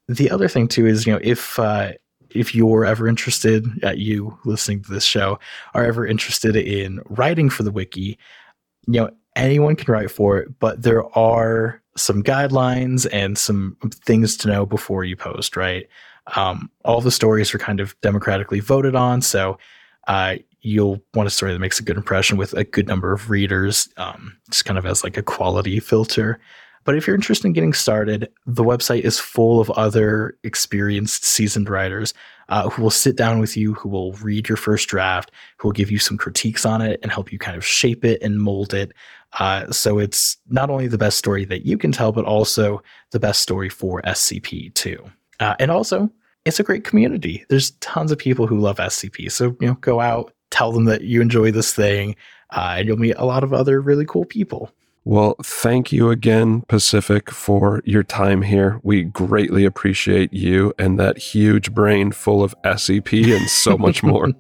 The 0.09 0.31
other 0.31 0.49
thing 0.49 0.69
too 0.69 0.87
is, 0.87 1.07
you 1.07 1.13
know, 1.13 1.21
if 1.23 1.59
uh, 1.59 1.93
if 2.31 2.55
you're 2.55 2.85
ever 2.85 3.09
interested, 3.09 3.67
uh, 3.85 3.93
you 3.93 4.39
listening 4.45 4.83
to 4.83 4.93
this 4.93 5.05
show 5.05 5.39
are 5.75 5.85
ever 5.85 6.07
interested 6.07 6.57
in 6.57 7.01
writing 7.09 7.51
for 7.51 7.63
the 7.63 7.73
wiki, 7.73 8.19
you 8.87 9.01
know, 9.01 9.11
anyone 9.35 9.77
can 9.77 9.93
write 9.93 10.11
for 10.11 10.39
it, 10.39 10.59
but 10.59 10.83
there 10.83 11.05
are 11.17 11.83
some 11.97 12.23
guidelines 12.23 13.07
and 13.13 13.39
some 13.39 13.77
things 14.05 14.37
to 14.39 14.49
know 14.49 14.67
before 14.67 15.05
you 15.05 15.17
post, 15.17 15.57
right? 15.57 15.89
Um, 16.35 16.71
all 16.85 17.01
the 17.01 17.11
stories 17.11 17.55
are 17.55 17.59
kind 17.59 17.81
of 17.81 17.99
democratically 18.01 18.61
voted 18.61 18.95
on, 18.95 19.23
so 19.23 19.59
uh, 20.09 20.37
you'll 20.61 21.01
want 21.15 21.27
a 21.27 21.31
story 21.31 21.53
that 21.53 21.59
makes 21.59 21.79
a 21.79 21.85
good 21.85 21.97
impression 21.97 22.37
with 22.37 22.53
a 22.55 22.65
good 22.65 22.89
number 22.89 23.13
of 23.13 23.31
readers, 23.31 23.89
um, 23.97 24.37
just 24.51 24.65
kind 24.65 24.79
of 24.79 24.87
as 24.87 25.05
like 25.05 25.17
a 25.17 25.23
quality 25.23 25.79
filter. 25.81 26.41
But 26.87 26.95
if 26.95 27.07
you're 27.07 27.17
interested 27.17 27.49
in 27.49 27.53
getting 27.53 27.73
started, 27.73 28.33
the 28.47 28.63
website 28.63 29.03
is 29.03 29.19
full 29.19 29.61
of 29.61 29.71
other 29.73 30.39
experienced, 30.45 31.25
seasoned 31.25 31.69
writers 31.69 32.15
uh, 32.49 32.71
who 32.71 32.81
will 32.81 32.91
sit 32.91 33.17
down 33.17 33.41
with 33.41 33.57
you, 33.57 33.75
who 33.75 33.89
will 33.89 34.13
read 34.13 34.49
your 34.49 34.57
first 34.57 34.89
draft, 34.89 35.33
who 35.59 35.67
will 35.67 35.73
give 35.73 35.91
you 35.91 35.99
some 35.99 36.17
critiques 36.17 36.65
on 36.65 36.81
it 36.81 37.01
and 37.03 37.11
help 37.11 37.33
you 37.33 37.41
kind 37.41 37.57
of 37.57 37.67
shape 37.67 38.05
it 38.05 38.23
and 38.23 38.41
mold 38.41 38.73
it. 38.73 38.93
Uh, 39.41 39.71
so 39.73 39.99
it's 39.99 40.37
not 40.49 40.71
only 40.71 40.87
the 40.87 40.97
best 40.97 41.19
story 41.19 41.45
that 41.45 41.67
you 41.67 41.77
can 41.77 41.91
tell, 41.91 42.13
but 42.13 42.25
also 42.25 42.81
the 43.11 43.21
best 43.21 43.43
story 43.43 43.69
for 43.69 44.01
SCP 44.03 44.73
too. 44.75 45.05
Uh, 45.41 45.57
and 45.59 45.73
also, 45.73 46.09
it's 46.45 46.61
a 46.61 46.65
great 46.65 46.85
community. 46.85 47.45
There's 47.49 47.73
tons 47.73 48.13
of 48.13 48.19
people 48.19 48.47
who 48.47 48.61
love 48.61 48.77
SCP. 48.77 49.33
So, 49.33 49.57
you 49.61 49.67
know, 49.67 49.75
go 49.81 50.01
out, 50.01 50.33
tell 50.51 50.71
them 50.71 50.85
that 50.85 51.03
you 51.03 51.21
enjoy 51.21 51.51
this 51.51 51.75
thing, 51.75 52.15
uh, 52.51 52.77
and 52.79 52.87
you'll 52.87 52.97
meet 52.97 53.17
a 53.19 53.27
lot 53.27 53.43
of 53.43 53.53
other 53.53 53.81
really 53.81 54.07
cool 54.07 54.25
people. 54.25 54.71
Well, 55.07 55.37
thank 55.41 55.93
you 55.93 56.11
again, 56.11 56.63
Pacific, 56.63 57.31
for 57.31 57.81
your 57.85 58.03
time 58.03 58.43
here. 58.43 58.81
We 58.83 59.05
greatly 59.05 59.65
appreciate 59.65 60.33
you 60.33 60.75
and 60.81 60.99
that 60.99 61.17
huge 61.17 61.73
brain 61.73 62.11
full 62.11 62.43
of 62.43 62.57
SCP 62.65 63.33
and 63.37 63.49
so 63.49 63.79
much 63.79 64.03
more. 64.03 64.33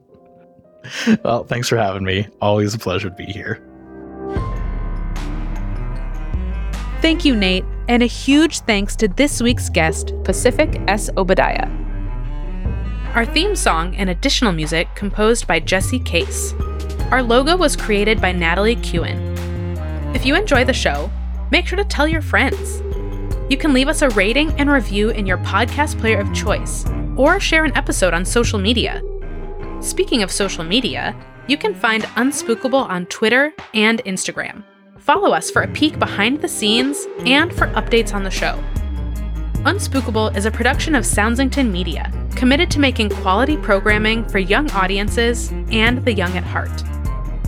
well, 1.22 1.44
thanks 1.44 1.68
for 1.68 1.76
having 1.76 2.02
me. 2.02 2.26
Always 2.40 2.74
a 2.74 2.80
pleasure 2.80 3.10
to 3.10 3.14
be 3.14 3.26
here. 3.26 3.62
Thank 7.00 7.24
you, 7.24 7.36
Nate, 7.36 7.64
and 7.86 8.02
a 8.02 8.06
huge 8.06 8.58
thanks 8.62 8.96
to 8.96 9.06
this 9.06 9.40
week's 9.40 9.68
guest, 9.68 10.14
Pacific 10.24 10.80
S. 10.88 11.08
Obadiah. 11.16 11.70
Our 13.14 13.24
theme 13.24 13.54
song 13.54 13.94
and 13.94 14.10
additional 14.10 14.50
music 14.50 14.88
composed 14.96 15.46
by 15.46 15.60
Jesse 15.60 16.00
Case. 16.00 16.54
Our 17.12 17.22
logo 17.22 17.56
was 17.56 17.76
created 17.76 18.20
by 18.20 18.32
Natalie 18.32 18.74
Khuen. 18.74 19.35
If 20.16 20.24
you 20.24 20.34
enjoy 20.34 20.64
the 20.64 20.72
show, 20.72 21.10
make 21.50 21.66
sure 21.66 21.76
to 21.76 21.84
tell 21.84 22.08
your 22.08 22.22
friends. 22.22 22.80
You 23.50 23.58
can 23.58 23.74
leave 23.74 23.86
us 23.86 24.00
a 24.00 24.08
rating 24.08 24.50
and 24.58 24.70
review 24.70 25.10
in 25.10 25.26
your 25.26 25.36
podcast 25.36 26.00
player 26.00 26.18
of 26.18 26.32
choice, 26.32 26.86
or 27.18 27.38
share 27.38 27.66
an 27.66 27.76
episode 27.76 28.14
on 28.14 28.24
social 28.24 28.58
media. 28.58 29.02
Speaking 29.82 30.22
of 30.22 30.32
social 30.32 30.64
media, 30.64 31.14
you 31.48 31.58
can 31.58 31.74
find 31.74 32.04
Unspookable 32.16 32.88
on 32.88 33.04
Twitter 33.06 33.52
and 33.74 34.02
Instagram. 34.04 34.64
Follow 34.96 35.32
us 35.32 35.50
for 35.50 35.60
a 35.60 35.72
peek 35.72 35.98
behind 35.98 36.40
the 36.40 36.48
scenes 36.48 37.06
and 37.26 37.52
for 37.52 37.66
updates 37.74 38.14
on 38.14 38.24
the 38.24 38.30
show. 38.30 38.58
Unspookable 39.66 40.34
is 40.34 40.46
a 40.46 40.50
production 40.50 40.94
of 40.94 41.04
Soundsington 41.04 41.70
Media, 41.70 42.10
committed 42.34 42.70
to 42.70 42.80
making 42.80 43.10
quality 43.10 43.58
programming 43.58 44.26
for 44.30 44.38
young 44.38 44.70
audiences 44.70 45.52
and 45.70 46.02
the 46.06 46.14
young 46.14 46.34
at 46.38 46.44
heart. 46.44 46.82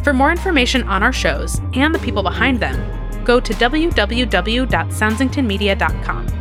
For 0.03 0.13
more 0.13 0.31
information 0.31 0.85
on 0.85 1.03
our 1.03 1.13
shows 1.13 1.61
and 1.75 1.93
the 1.95 1.99
people 1.99 2.23
behind 2.23 2.61
them, 2.61 2.77
go 3.25 3.41
to 3.41 3.53
www.soundsingtonmedia.com. 3.53 6.38